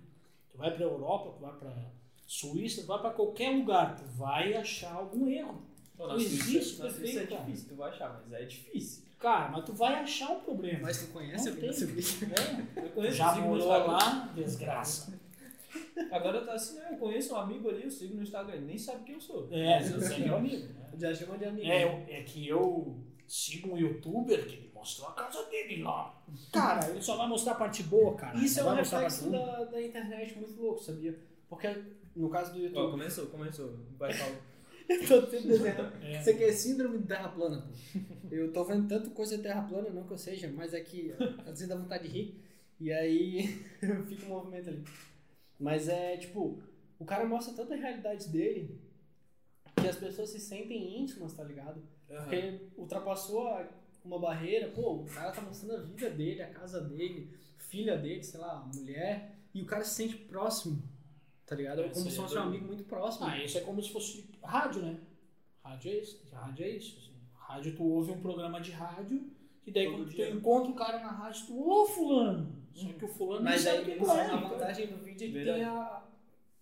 [0.52, 1.92] Tu vai para Europa, tu vai para
[2.26, 5.62] Suíça, tu vai para qualquer lugar, tu vai achar algum erro.
[6.04, 7.42] Pô, Não Suíça- existe na Suíça é cara.
[7.44, 9.04] difícil, tu vai achar, mas é difícil.
[9.20, 10.80] Cara, mas tu vai achar um problema.
[10.82, 11.74] Mas tu conhece Não a vida tem.
[11.88, 12.26] Suíça?
[12.26, 12.82] É.
[12.86, 15.18] Eu conheço Já morou lá, desgraça.
[16.12, 16.90] Agora tá assim, né?
[16.92, 19.48] Eu conheço um amigo ali, eu sigo no Instagram, ele nem sabe quem eu sou.
[19.50, 20.68] É, você é meu amigo.
[20.74, 20.90] né?
[21.00, 21.66] Já chama de amigo.
[21.66, 26.22] É, eu- é que eu sigo um youtuber que ele mostrou a casa dele lá.
[26.52, 28.38] Cara, ele só vai mostrar a parte boa, cara.
[28.38, 31.18] Isso é um reflexo da, da internet muito louco, sabia?
[31.50, 31.74] Porque
[32.16, 32.92] no caso do Ó, YouTube.
[32.92, 33.74] começou, começou.
[33.98, 34.36] Vai falar.
[34.90, 36.04] Eu tô desenhando.
[36.04, 36.20] É.
[36.20, 38.00] Isso aqui é síndrome de terra plana, pô.
[38.32, 41.14] Eu tô vendo tanto coisa de terra plana, não que eu seja, mas é que
[41.40, 42.44] às vezes dá vontade de rir.
[42.80, 43.48] E aí
[44.08, 44.84] fica um movimento ali.
[45.60, 46.62] Mas é tipo,
[47.00, 48.82] o cara mostra tanta realidade dele
[49.76, 51.82] que as pessoas se sentem íntimas, tá ligado?
[52.08, 53.60] Porque ultrapassou
[54.04, 58.24] uma barreira, pô, o cara tá mostrando a vida dele, a casa dele, filha dele,
[58.24, 60.82] sei lá, mulher, e o cara se sente próximo,
[61.56, 61.82] tá ligado?
[61.82, 63.26] É, Como isso se aí é fosse um amigo muito próximo.
[63.28, 65.00] Ah, isso é como se fosse rádio, né?
[65.64, 66.22] Rádio é isso.
[66.32, 66.98] Rádio é isso.
[66.98, 67.14] assim.
[67.34, 69.30] Rádio, tu ouve um programa de rádio,
[69.66, 70.30] e daí Todo quando tu dia.
[70.32, 72.64] encontra o cara na rádio, tu, ô fulano!
[72.74, 74.26] Só que o fulano Mas aí sabe quem tu é.
[74.32, 76.04] a vantagem do vídeo é que tem, a,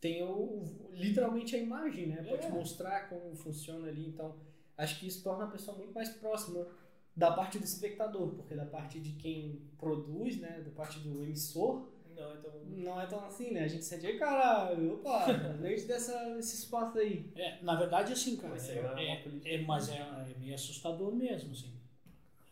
[0.01, 2.21] tem o, literalmente a imagem, né?
[2.23, 2.49] Pra te É.
[2.49, 4.07] mostrar como funciona ali.
[4.07, 4.35] Então,
[4.77, 6.67] acho que isso torna a pessoa muito mais próxima
[7.15, 10.61] da parte do espectador, porque da parte de quem produz, né?
[10.65, 12.51] Da parte do emissor, Não é tão.
[12.66, 13.64] Não é tão assim, né?
[13.64, 15.26] A gente sente, "Ei, caralho, opa,
[15.59, 17.30] leite dessa, desse espaço aí.
[17.36, 19.01] É, na verdade, assim, cara, Mas é, aí é uma
[19.45, 21.72] é- é- mas é, é meio assustador mesmo, assim.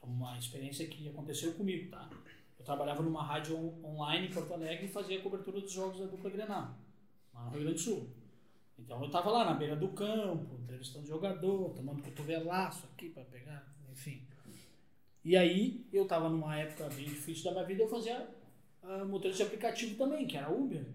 [0.04, 2.10] Uma experiência que aconteceu comigo, tá?
[2.58, 6.00] Eu trabalhava numa rádio on- online em Porto Alegre e fazia a cobertura dos jogos
[6.00, 6.76] da dupla Grenal,
[7.34, 8.10] lá no Rio Grande do Sul.
[8.78, 13.68] Então eu tava lá na beira do campo, entrevistando jogador, tomando cotovelaço aqui para pegar,
[13.92, 14.24] enfim.
[15.24, 18.28] E aí eu tava numa época bem difícil da minha vida, eu fazia
[18.84, 20.86] ah, motorista de aplicativo também, que era Uber.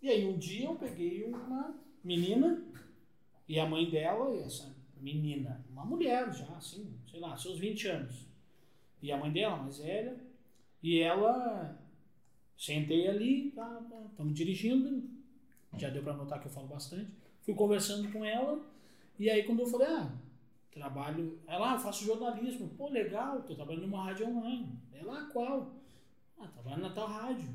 [0.00, 2.62] E aí um dia eu peguei uma menina
[3.48, 7.88] e a mãe dela, e essa menina, uma mulher já, assim, sei lá, seus 20
[7.88, 8.26] anos.
[9.00, 10.16] E a mãe dela, mais velha,
[10.82, 11.76] e ela,
[12.56, 15.08] sentei ali, tá, tá, estamos dirigindo,
[15.76, 17.10] já deu para notar que eu falo bastante.
[17.42, 18.60] Fui conversando com ela,
[19.18, 20.12] e aí quando eu falei, ah,
[20.70, 24.78] trabalho, ela, ah, eu faço jornalismo, pô, legal, tô trabalhando numa rádio online.
[24.92, 25.74] Ela, ah, qual?
[26.40, 27.48] Ah, trabalho na tal rádio.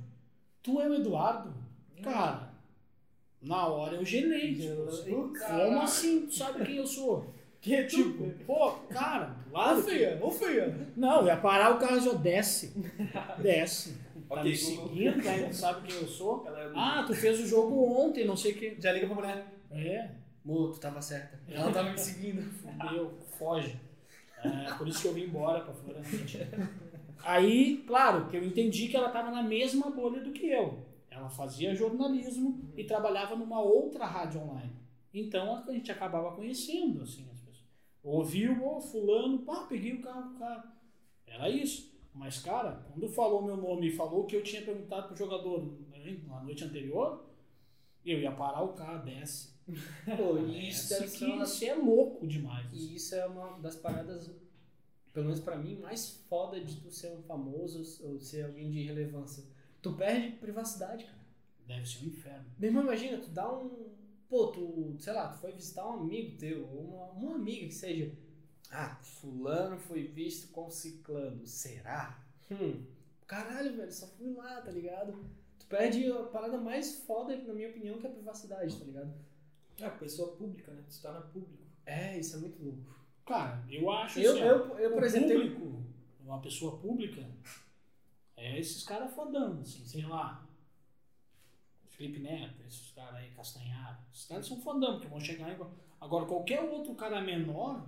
[0.61, 1.53] Tu é o Eduardo?
[2.01, 2.51] Cara,
[3.41, 4.55] na hora eu gelei.
[4.55, 6.25] Tipo, como assim?
[6.27, 7.33] Tu sabe quem eu sou?
[7.61, 9.79] Que é Tipo, pô, cara, claro.
[9.79, 10.87] Ô, filha, ô, filha.
[10.97, 12.73] Não, ia parar o carro e já desce.
[13.41, 14.01] Desce.
[14.33, 15.41] Tá Ok, me seguindo, né?
[15.45, 16.47] Não sabe quem eu sou.
[16.47, 18.81] É Ah, tu fez o jogo ontem, não sei o que.
[18.81, 19.45] Já liga pra mulher.
[19.69, 20.09] É,
[20.43, 21.39] Mo, tu tava certa.
[21.47, 22.41] Ela tava me seguindo.
[22.41, 23.77] fudeu, foge.
[24.43, 26.33] É, por isso que eu vim embora pra Florianópolis.
[27.23, 30.85] Aí, claro, que eu entendi que ela estava na mesma bolha do que eu.
[31.09, 34.73] Ela fazia jornalismo e trabalhava numa outra rádio online.
[35.13, 37.65] Então a gente acabava conhecendo assim as pessoas.
[38.01, 40.63] Ouviu, ô fulano, pá, peguei o carro do cara.
[41.27, 41.93] Era isso.
[42.13, 45.77] Mas, cara, quando falou meu nome e falou que eu tinha perguntado pro jogador
[46.27, 47.25] na noite anterior,
[48.05, 49.53] eu ia parar o carro, desce.
[50.17, 52.67] Pô, isso ser que uma isso é louco demais.
[52.67, 52.91] assim.
[52.91, 54.29] E isso é uma das paradas,
[55.13, 58.81] pelo menos pra mim, mais foda de tu ser um famoso ou ser alguém de
[58.81, 59.43] relevância.
[59.81, 61.23] Tu perde privacidade, cara.
[61.67, 62.45] Deve ser um inferno.
[62.57, 63.93] Meu irmão, imagina, tu dá um.
[64.27, 67.73] Pô, tu, sei lá, tu foi visitar um amigo teu, ou uma, uma amiga que
[67.73, 68.11] seja.
[68.71, 71.45] Ah, fulano foi visto com ciclano.
[71.45, 72.19] Será?
[72.49, 72.83] Hum.
[73.27, 75.13] Caralho, velho, só fui lá, tá ligado?
[75.59, 79.13] Tu perde a parada mais foda, na minha opinião, que é a privacidade, tá ligado?
[79.79, 80.83] É, pessoa pública, né?
[80.89, 81.63] Tu tá na público.
[81.85, 83.02] É, isso é muito louco.
[83.25, 85.83] Cara, eu acho Eu, assim, eu, eu, por exemplo, tenho- público,
[86.25, 87.25] uma pessoa pública,
[88.35, 90.45] é esses caras fodão, assim, sei lá.
[91.89, 93.97] Felipe Neto, esses caras aí, Castanharo.
[94.13, 95.57] Esses caras são fodão, porque vão chegar em...
[96.01, 97.85] Agora, qualquer outro cara menor,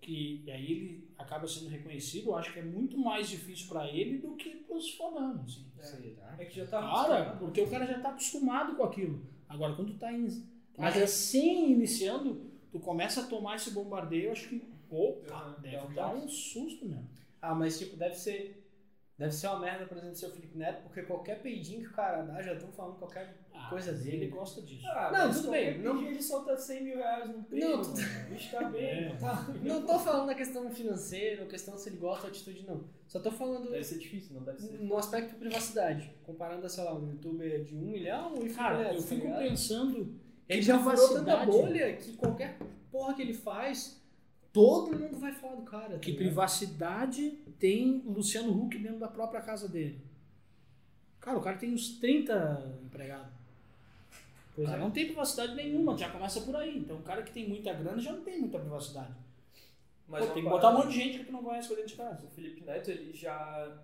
[0.00, 3.86] que e aí ele acaba sendo reconhecido, eu acho que é muito mais difícil pra
[3.88, 5.66] ele do que pros fodão, assim.
[5.80, 6.34] Será?
[6.38, 6.80] É que já tá.
[6.80, 9.20] Cara, porque o cara já tá acostumado com aquilo.
[9.48, 10.26] Agora, quando tu tá em,
[10.78, 12.40] Mas recém iniciando,
[12.78, 17.08] tu começa a tomar esse bombardeio, acho que, opa, deve dar um susto mesmo.
[17.40, 18.62] Ah, mas tipo, deve ser.
[19.18, 21.92] Deve ser uma merda, por exemplo, ser o Felipe Neto, porque qualquer peidinho que o
[21.94, 24.16] cara dá, já estão falando qualquer Ah, coisa dele.
[24.24, 24.86] Ele gosta disso.
[24.88, 27.66] Ah, Não, tudo bem, não- Ele solta 100 mil reais no prêmio.
[27.70, 27.92] Não, mano.
[27.94, 28.82] O bicho tá bem.
[29.06, 29.08] É.
[29.08, 29.46] não tá?
[29.62, 32.84] Não tô falando da questão financeira, questão se ele gosta da atitude, não.
[33.08, 34.78] Só tô falando Deve ser difícil, não deve ser.
[34.82, 36.12] no aspecto privacidade.
[36.22, 39.38] Comparando, sei lá, um youtuber de um milhão e Cara, Neto, eu tá fico ligado?
[39.44, 40.20] pensando.
[40.48, 42.58] Ele que já furou tanta bolha que qualquer
[42.90, 44.00] porra que ele faz,
[44.52, 45.94] todo mundo vai falar do cara.
[45.94, 46.24] tá Que ligado?
[46.24, 50.00] privacidade tem o Luciano Huck dentro da própria casa dele.
[51.20, 53.36] Cara, o cara tem uns 30 empregados.
[54.54, 54.84] Pois cara é.
[54.84, 56.78] não tem privacidade nenhuma, já começa por aí.
[56.78, 59.12] Então o cara que tem muita grana já não tem muita privacidade.
[60.08, 61.76] Mas Pô, uma tem que botar um monte de gente que tu não conhece pra
[61.76, 62.24] dentro de casa.
[62.24, 63.76] O Felipe Neto, ele já,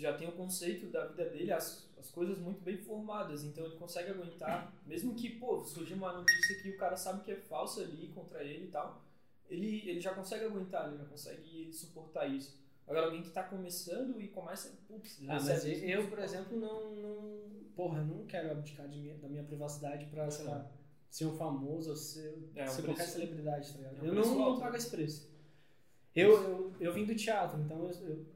[0.00, 3.76] já tem o conceito da vida dele, as, as coisas muito bem formadas, então ele
[3.76, 7.82] consegue aguentar, mesmo que, pô, surgir uma notícia que o cara sabe que é falsa
[7.82, 9.02] ali contra ele e tal,
[9.48, 12.60] ele, ele já consegue aguentar, ele já consegue suportar isso.
[12.86, 16.58] Agora, alguém que tá começando e começa, putz, Ah, mas recebe eu, eu, por exemplo,
[16.58, 17.42] não, não.
[17.76, 20.70] Porra, não quero abdicar minha- da minha privacidade pra, sei lá,
[21.08, 23.98] ser um famoso ou ser, É, um ser qualquer celebridade, tá ligado?
[23.98, 24.78] é um eu não, não pago né?
[24.78, 25.30] esse preço.
[26.14, 28.26] Eu, eu, eu vim do teatro, então eu, eu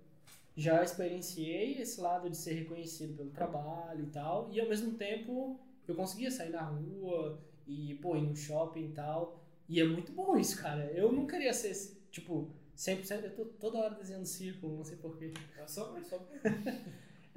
[0.57, 5.61] já experienciei esse lado de ser reconhecido pelo trabalho e tal, e ao mesmo tempo
[5.87, 10.13] eu conseguia sair na rua e, pô, ir no shopping e tal, e é muito
[10.13, 10.85] bom isso, cara.
[10.93, 11.75] Eu não queria ser,
[12.11, 15.33] tipo, 100%, eu tô toda hora desenhando círculo, não sei porquê.
[15.59, 16.27] É só, só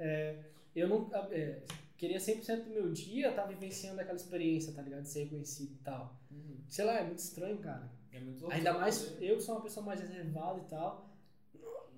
[0.74, 1.62] eu não é,
[1.96, 5.02] queria 100% do meu dia estar vivenciando aquela experiência, tá ligado?
[5.02, 6.16] De ser reconhecido e tal.
[6.68, 7.90] Sei lá, é muito estranho, cara.
[8.12, 8.50] É muito.
[8.50, 11.09] Ainda mais eu que sou uma pessoa mais reservada e tal.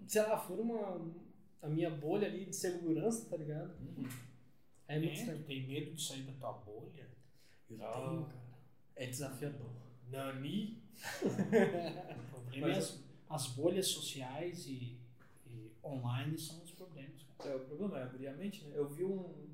[0.09, 1.01] Sei lá, fura uma
[1.63, 3.71] a minha bolha ali de segurança, tá ligado?
[3.81, 4.09] Uhum.
[4.89, 5.39] É muito É, estranho.
[5.39, 7.09] tu tem medo de sair da tua bolha?
[7.71, 7.93] Eu Ah.
[7.93, 8.43] tenho, cara.
[8.97, 9.71] É desafiador.
[10.11, 10.83] Nani?
[12.37, 14.99] O problema é Mas- as, as bolhas sociais e,
[15.47, 17.23] e online são os problemas.
[17.39, 17.51] Cara.
[17.51, 18.73] É, o problema é abrir a mente, né?
[18.77, 19.49] Eu vi um,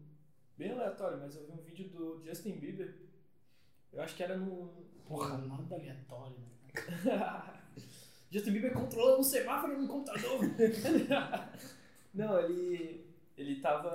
[0.56, 2.96] bem aleatório, mas eu vi um vídeo do Justin Bieber.
[3.92, 4.68] Eu acho que era no.
[5.06, 6.48] Porra, nada aleatório, né?
[8.30, 10.40] Justin Bieber controlando um semáforo no computador.
[12.14, 13.06] Não, ele.
[13.36, 13.88] Ele tava.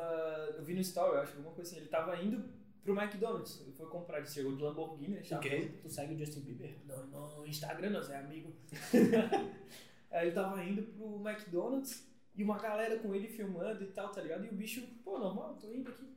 [0.56, 1.80] Eu vi no story, eu acho, alguma coisa assim.
[1.80, 2.44] Ele tava indo
[2.84, 3.62] pro McDonald's.
[3.62, 5.22] Ele foi comprar, ele chegou de Lamborghini, né?
[5.32, 5.80] Ok.
[5.82, 6.76] Tu segue o Justin Bieber?
[6.86, 8.54] No, no Instagram, nós é amigo.
[10.12, 14.22] Aí ele tava indo pro McDonald's e uma galera com ele filmando e tal, tá
[14.22, 14.46] ligado?
[14.46, 16.08] E o bicho, pô, normal, tô indo aqui.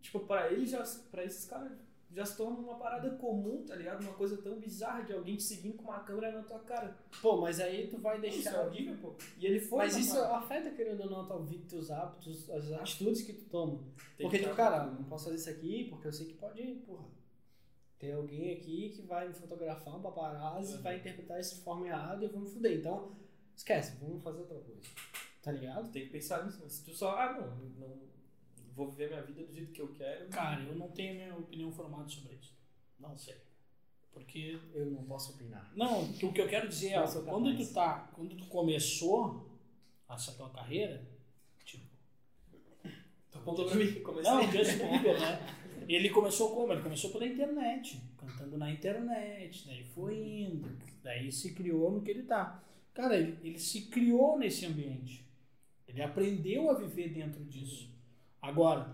[0.00, 1.72] Tipo, pra ele já, pra esses caras,
[2.12, 4.02] já se torna uma parada comum, tá ligado?
[4.02, 6.96] Uma coisa tão bizarra de alguém te seguindo com uma câmera na tua cara.
[7.22, 8.66] Pô, mas aí tu vai Isso é deixar.
[8.66, 9.14] horrível, pô.
[9.38, 9.78] E ele foi.
[9.78, 10.36] Mas isso parada.
[10.38, 13.78] afeta, querendo ou não, tua vida, teus hábitos, as atitudes que tu toma.
[14.16, 16.62] Tem porque, que tipo, cara, não posso fazer isso aqui porque eu sei que pode,
[16.86, 17.04] porra,
[17.98, 20.82] ter alguém aqui que vai me fotografar, um paparazzi, Uhum.
[20.82, 22.78] vai interpretar isso de forma errada e eu vou me fuder.
[22.78, 23.12] Então,
[23.54, 24.80] esquece, vamos fazer outra coisa.
[25.42, 25.90] Tá ligado?
[25.92, 26.68] Tem que pensar nisso.
[26.68, 28.00] Se tu só, ah, não, não
[28.80, 30.28] vou viver minha vida do jeito que eu quero.
[30.28, 32.54] Cara, eu não tenho minha opinião formada sobre isso.
[32.98, 33.36] Não sei.
[34.12, 34.58] Porque.
[34.74, 35.70] Eu não posso opinar.
[35.76, 38.10] Não, o que eu quero dizer é, quando tu tá.
[38.14, 39.48] Quando tu começou
[40.08, 41.06] essa tua carreira,
[41.64, 41.84] tipo.
[43.30, 44.32] Tu apontou pra mim, comecei.
[44.32, 45.56] Não, o Justin Bieber, né?
[45.88, 46.72] Ele começou como?
[46.72, 50.70] Ele começou pela internet, cantando na internet, daí foi indo,
[51.02, 52.62] daí se criou no que ele tá.
[52.94, 55.28] Cara, ele, ele se criou nesse ambiente.
[55.88, 57.89] Ele aprendeu a viver dentro disso.
[58.40, 58.88] Agora,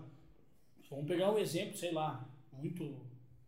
[0.89, 2.95] vamos pegar um exemplo, sei lá, muito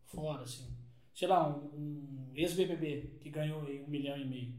[0.06, 0.68] fora, assim.
[1.14, 4.54] Sei lá, um, um ex-BBB que ganhou aí um milhão e meio.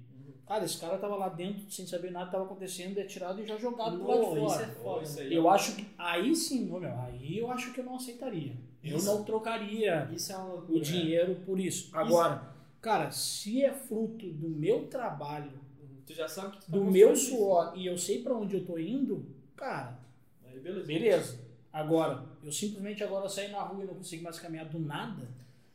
[0.47, 3.47] Cara, esse cara tava lá dentro sem saber nada que tava acontecendo, é tirado e
[3.47, 4.45] já jogado pro lado de fora.
[4.47, 5.03] isso é foda.
[5.05, 5.35] Isso aí.
[5.35, 5.87] Eu acho que.
[5.97, 8.57] Aí sim, meu, aí eu acho que eu não aceitaria.
[8.83, 10.79] Eu Isso- não trocaria Isso é uma loucura.
[10.79, 11.97] o dinheiro por isso.
[11.97, 15.53] Agora, cara, se é fruto do meu trabalho,
[16.05, 18.65] Tu já sabe que tu tá do meu suor e eu sei pra onde eu
[18.67, 19.25] tô indo,
[19.55, 20.10] cara, isso.
[20.61, 20.87] Beleza.
[20.87, 21.41] beleza.
[21.73, 25.29] Agora, eu simplesmente agora sair na rua e não consigo mais caminhar do nada,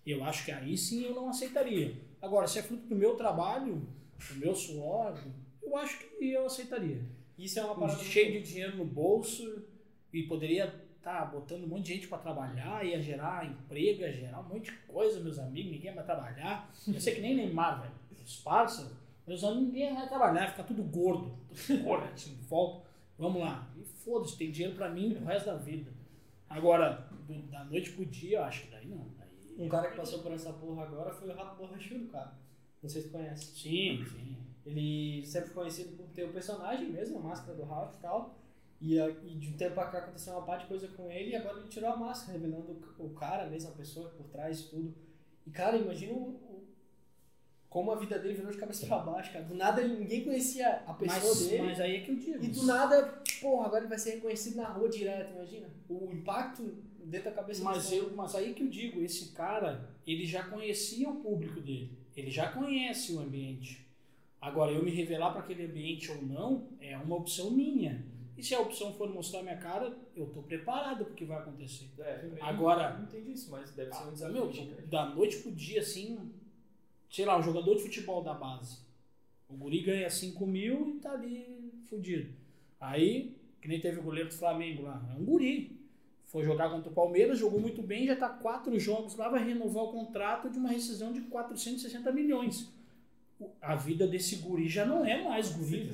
[0.05, 1.95] eu acho que aí sim eu não aceitaria.
[2.21, 3.81] Agora, se é fruto do meu trabalho,
[4.29, 5.17] do meu suor,
[5.63, 7.01] eu acho que eu aceitaria.
[7.37, 7.99] Isso é uma Um parada.
[8.03, 9.63] cheio de dinheiro no bolso
[10.11, 14.39] e poderia estar botando um monte de gente para trabalhar, ia gerar emprego, ia gerar
[14.41, 16.73] um monte de coisa, meus amigos, ninguém vai trabalhar.
[16.87, 17.93] Eu sei que nem Neymar, velho.
[18.25, 18.91] Os parceiros,
[19.27, 22.84] meus amigos, ninguém vai trabalhar, ficar tudo gordo, tudo gordo, assim, volta.
[23.17, 23.71] Vamos lá.
[23.77, 25.91] E foda-se, tem dinheiro para mim pro resto da vida.
[26.49, 29.07] Agora, do- da noite pro dia, eu acho que daí não.
[29.17, 32.33] Daí, Um cara que passou por essa porra agora foi o Rato Borrachudo, cara.
[32.83, 33.45] Não sei se tu conhece.
[33.57, 34.37] Sim, sim.
[34.65, 38.35] Ele sempre foi conhecido por ter o personagem mesmo, a máscara do Ralph e tal.
[38.81, 41.35] E, e de um tempo pra cá aconteceu uma parte de coisa com ele e
[41.35, 44.93] agora ele tirou a máscara, revelando o, cara mesmo, a pessoa por trás de tudo.
[45.47, 46.67] E cara, imagina o-
[47.75, 49.43] como a vida dele virou de cabeça pra baixo, cara.
[49.43, 51.61] Do nada ninguém conhecia a pessoa Mas, dele.
[51.63, 52.41] mas aí é que eu digo.
[52.41, 55.67] E do nada, porra, agora ele vai ser reconhecido na rua direto, imagina.
[55.89, 56.63] O impacto
[57.03, 58.03] dentro da cabeça Mas, dele.
[58.03, 61.91] eu, mas aí que eu digo, esse cara, ele já conhecia o público dele.
[62.15, 63.85] Ele já conhece o ambiente.
[64.39, 68.05] Agora, eu me revelar para aquele ambiente ou não, é uma opção minha.
[68.37, 71.39] E se a opção for mostrar minha cara, eu tô preparado para o que vai
[71.39, 71.89] acontecer.
[71.99, 74.33] É, eu Agora- não entendi isso, mas deve ser um Ah, desafio.
[74.33, 76.31] meu, da noite pro dia, assim,
[77.09, 78.77] sei lá, um jogador de futebol da base.
[79.49, 82.33] O guri ganha 5 mil e tá ali fudido.
[82.79, 85.79] Aí, que nem teve o goleiro do Flamengo lá, é um guri.
[86.25, 89.83] Foi jogar contra o Palmeiras, jogou muito bem, já tá quatro jogos lá, vai renovar
[89.85, 92.69] o contrato de uma rescisão de 460 milhões.
[93.61, 95.89] A vida desse guri já não é mais guri.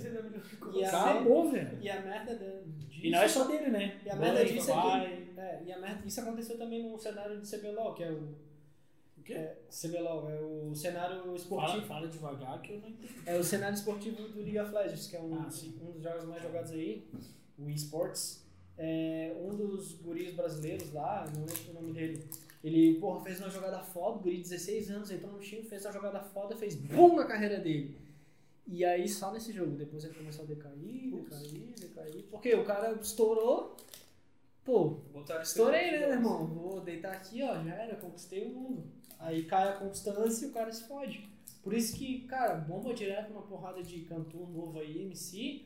[0.73, 1.77] E Acabou, velho.
[1.81, 3.05] E a merda da- disso.
[3.07, 3.99] E não é só dele, né?
[4.05, 5.39] E a merda disso é que.
[5.39, 8.29] É, e a merda, isso aconteceu também no cenário de CBLOL, que é o.
[9.21, 9.33] O quê?
[9.33, 11.85] É, CBLOL, é o cenário Fala, esportivo.
[11.85, 13.13] fala devagar que eu não entendi.
[13.23, 15.47] É o cenário esportivo do League of Legends, que é um, Ah,
[15.83, 17.07] um dos jogos mais jogados aí,
[17.57, 18.43] o eSports.
[18.77, 22.27] É, um dos guris brasileiros lá, não lembro o nome dele,
[22.63, 25.85] ele, porra, fez uma jogada foda, o guri de 16 anos, entrou no time, fez
[25.85, 27.95] uma jogada foda, fez BUM na carreira dele.
[28.65, 32.91] E aí só nesse jogo, depois ele começou a decair, decair, decair, porque o cara
[32.93, 33.77] estourou,
[34.63, 36.47] pô, Botaram Estourei, né, meu irmão?
[36.47, 38.83] Vou deitar aqui, ó, já era, conquistei o mundo.
[39.21, 41.29] Aí cai a constância e o cara se fode.
[41.63, 45.65] Por isso que, cara, bomba direto uma porrada de cantor novo aí, MC.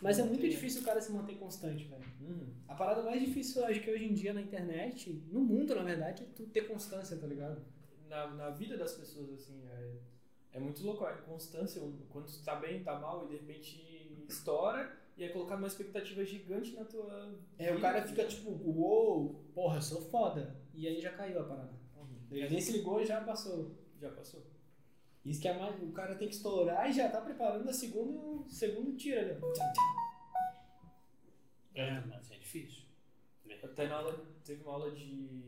[0.00, 2.04] Mas é muito difícil o cara se manter constante, velho.
[2.20, 2.52] Uhum.
[2.66, 6.24] A parada mais difícil, acho que hoje em dia na internet, no mundo, na verdade,
[6.24, 7.62] é tu ter constância, tá ligado?
[8.08, 9.92] Na, na vida das pessoas, assim, é,
[10.54, 11.04] é muito louco.
[11.04, 11.80] A constância,
[12.10, 16.24] quando tu tá bem, tá mal e de repente estoura, e é colocar uma expectativa
[16.24, 17.38] gigante na tua.
[17.58, 20.56] É, o vida, cara tá fica tipo, uou, porra, eu sou foda.
[20.74, 21.85] E aí já caiu a parada.
[22.30, 23.74] Ele nem se ligou e já passou.
[24.00, 24.42] Já passou.
[25.24, 25.82] Isso que é mais.
[25.82, 29.38] O cara tem que estourar e já tá preparando a segundo, segundo tiro ali.
[29.42, 29.52] ó.
[31.74, 32.84] É, mas é difícil.
[33.62, 35.46] Até na aula, teve uma aula de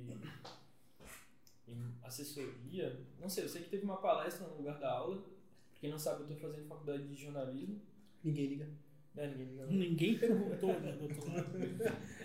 [1.68, 2.98] em assessoria.
[3.20, 5.16] Não sei, eu sei que teve uma palestra no lugar da aula.
[5.18, 7.80] Pra quem não sabe, eu tô fazendo faculdade de jornalismo.
[8.24, 8.68] Ninguém liga.
[9.14, 9.66] Né, ninguém não.
[9.66, 11.44] Ninguém perguntou, né, doutor?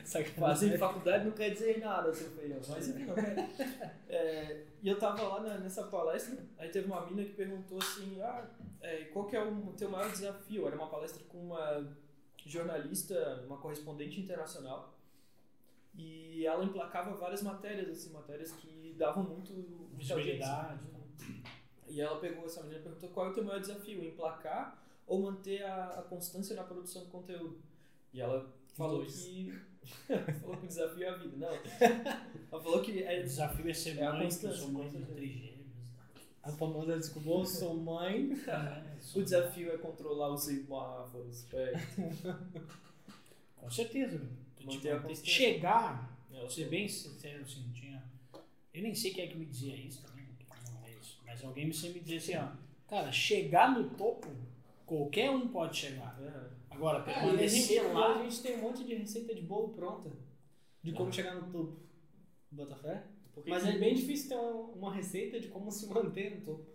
[0.37, 2.59] Fazer faculdade não quer dizer nada, seu feião.
[2.67, 3.15] Mas enfim, não.
[4.09, 8.21] É, e eu tava lá na- nessa palestra, aí teve uma mina que perguntou assim,
[8.21, 8.45] ah,
[8.81, 10.67] é, qual que é o teu maior desafio?
[10.67, 11.95] Era uma palestra com uma
[12.45, 14.93] jornalista, uma correspondente internacional.
[15.95, 19.53] E ela emplacava várias matérias, assim, matérias que davam muito
[19.97, 20.79] Visibilidade.
[20.81, 21.53] audiência.
[21.87, 25.21] E ela pegou essa menina e perguntou qual é o teu maior desafio, emplacar ou
[25.21, 27.61] manter a, a constância na produção de conteúdo?
[28.13, 29.53] E ela falou que
[30.41, 31.37] falou que o desafio é a vida.
[31.37, 31.47] Não.
[32.51, 34.85] Ela falou que O é, desafio é ser É a mãe, eu constância, sou mãe
[34.85, 35.13] de certeza.
[35.13, 35.53] trigêmeos.
[36.41, 38.27] A famosa desculpa, eu sou mãe.
[38.47, 38.97] né?
[39.15, 41.45] o desafio é controlar os semáforos.
[41.53, 41.73] É,
[43.57, 44.43] Com certeza, meu.
[44.73, 45.33] Manter a Tipo, constância.
[45.33, 48.01] chegar, ela vou ser bem sincero, assim, tinha.
[48.73, 50.95] Eu nem sei quem é que me dizia isso também, é.
[51.25, 52.55] Mas alguém me sempre dizia assim, ó,
[52.87, 54.29] cara, chegar no topo,
[54.97, 56.17] qualquer um pode chegar.
[56.21, 56.75] É.
[56.75, 58.15] Agora, Ah, a, permanecer gente, lá.
[58.15, 60.11] a gente tem um monte de receita de bolo pronta.
[60.81, 61.79] De como chegar no topo.
[62.51, 63.03] Bota fé?
[63.33, 64.35] Porque Mas é bem difícil ter
[64.77, 66.65] uma, receita de como se manter no topo.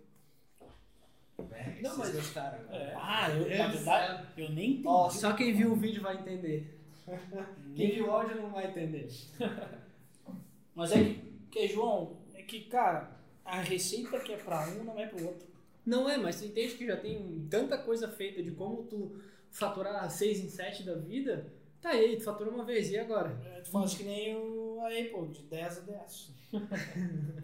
[1.81, 2.57] Não, mas- gostaram.
[2.73, 2.93] É.
[2.95, 4.87] Ah, eu, na verdade, eu nem entendi.
[4.87, 6.75] Ó, só quem viu o vídeo vai entender.
[7.75, 9.07] Quem viu o áudio não vai entender.
[10.75, 13.09] Mas é que, que, João, é que, cara,
[13.43, 15.47] a receita que é pra um não é pro outro.
[15.89, 19.19] Não é, mas tu entende que já tem tanta coisa feita de como tu
[19.49, 21.51] faturar 6 em 7 da vida.
[21.81, 23.31] Tá aí, tu fatura uma vez, e agora?
[23.43, 26.31] É, Tu faz que nem o, a Apple, de 10 a 10.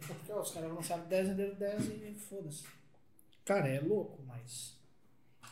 [0.06, 2.66] Porque ó, os caras lançaram 10 venderam 10 e foda-se.
[3.44, 4.78] Cara, é louco, mas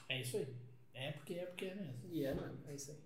[0.07, 0.47] é isso aí.
[0.93, 1.99] É porque é porque é mesmo.
[2.11, 2.97] E é, mano, é isso aí.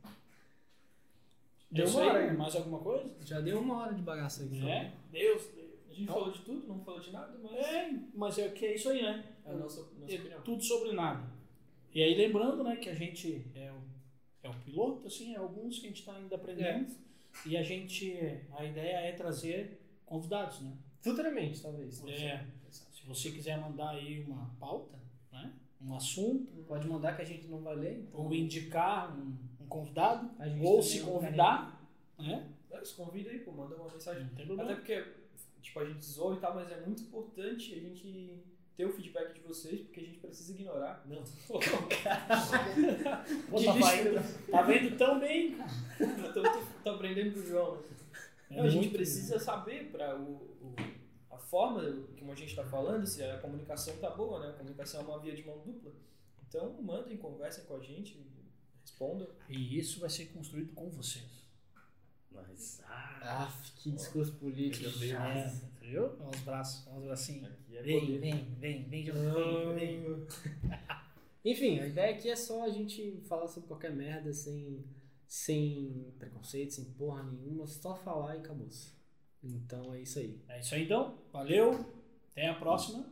[1.71, 2.33] É Deu isso uma aí, hora, né?
[2.33, 3.09] mais alguma coisa?
[3.23, 4.69] Já deu uma hora de bagaço aqui.
[4.69, 4.91] É?
[5.11, 5.66] Deus, Deus.
[5.97, 8.75] A gente falou de tudo, não falou de nada, mas É, mas é que é
[8.75, 9.25] isso aí, né?
[9.45, 10.41] é a nossa, nossa É opinião.
[10.41, 11.27] tudo sobre nada.
[11.93, 13.81] E aí lembrando, né, que a gente é o,
[14.43, 16.95] é o piloto, assim, é alguns que a gente está ainda aprendendo.
[17.45, 18.15] E a gente,
[18.51, 20.73] a ideia é trazer convidados, né?
[21.01, 22.03] Futuramente, talvez.
[22.07, 24.97] É, se você quiser mandar aí uma pauta,
[25.31, 28.05] né, um assunto, Pode mandar que a gente não vai ler.
[28.09, 30.29] Então ou indicar um, um convidado,
[30.61, 31.81] ou se convidar,
[32.19, 32.51] né?
[32.69, 34.23] É, se convida aí, pô, manda uma mensagem.
[34.23, 35.05] Não tem Até porque,
[35.67, 38.43] tipo, a gente zoa e tal, mas é muito importante a gente
[38.75, 41.03] ter o feedback de vocês, porque a gente precisa ignorar.
[41.07, 45.71] Não, Pô, que tá, lixo, vendo, tá vendo tão bem, cara.
[45.99, 47.83] eu tô, tô, tô aprendendo com o João.
[48.49, 50.75] É Não, a gente precisa saber para o, o-
[51.31, 51.81] a forma
[52.19, 54.49] como a gente está falando, se a comunicação tá boa, né?
[54.49, 55.91] A comunicação é uma via de mão dupla.
[56.47, 58.25] Então, mandem, conversem com a gente,
[58.81, 59.27] respondam.
[59.49, 61.46] E isso vai ser construído com vocês.
[62.47, 64.85] Mas, ah, Ah, que discurso político.
[65.03, 66.03] É, viu?
[66.19, 67.45] Olha os braços, olha os bracinhos.
[67.51, 68.19] Aqui é Vem, poder.
[68.19, 70.27] vem, vem, vem, João, vem, vem.
[71.45, 74.83] Enfim, a ideia aqui é só a gente falar sobre qualquer merda sem,
[75.27, 78.67] sem preconceito, sem porra nenhuma, só falar e acabou.
[79.43, 80.41] Então é isso aí.
[80.49, 81.17] É isso aí então.
[81.31, 81.85] Valeu.
[82.31, 83.05] Até a próxima.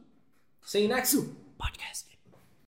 [0.61, 1.33] Sem nexo!
[1.57, 2.14] Podcast.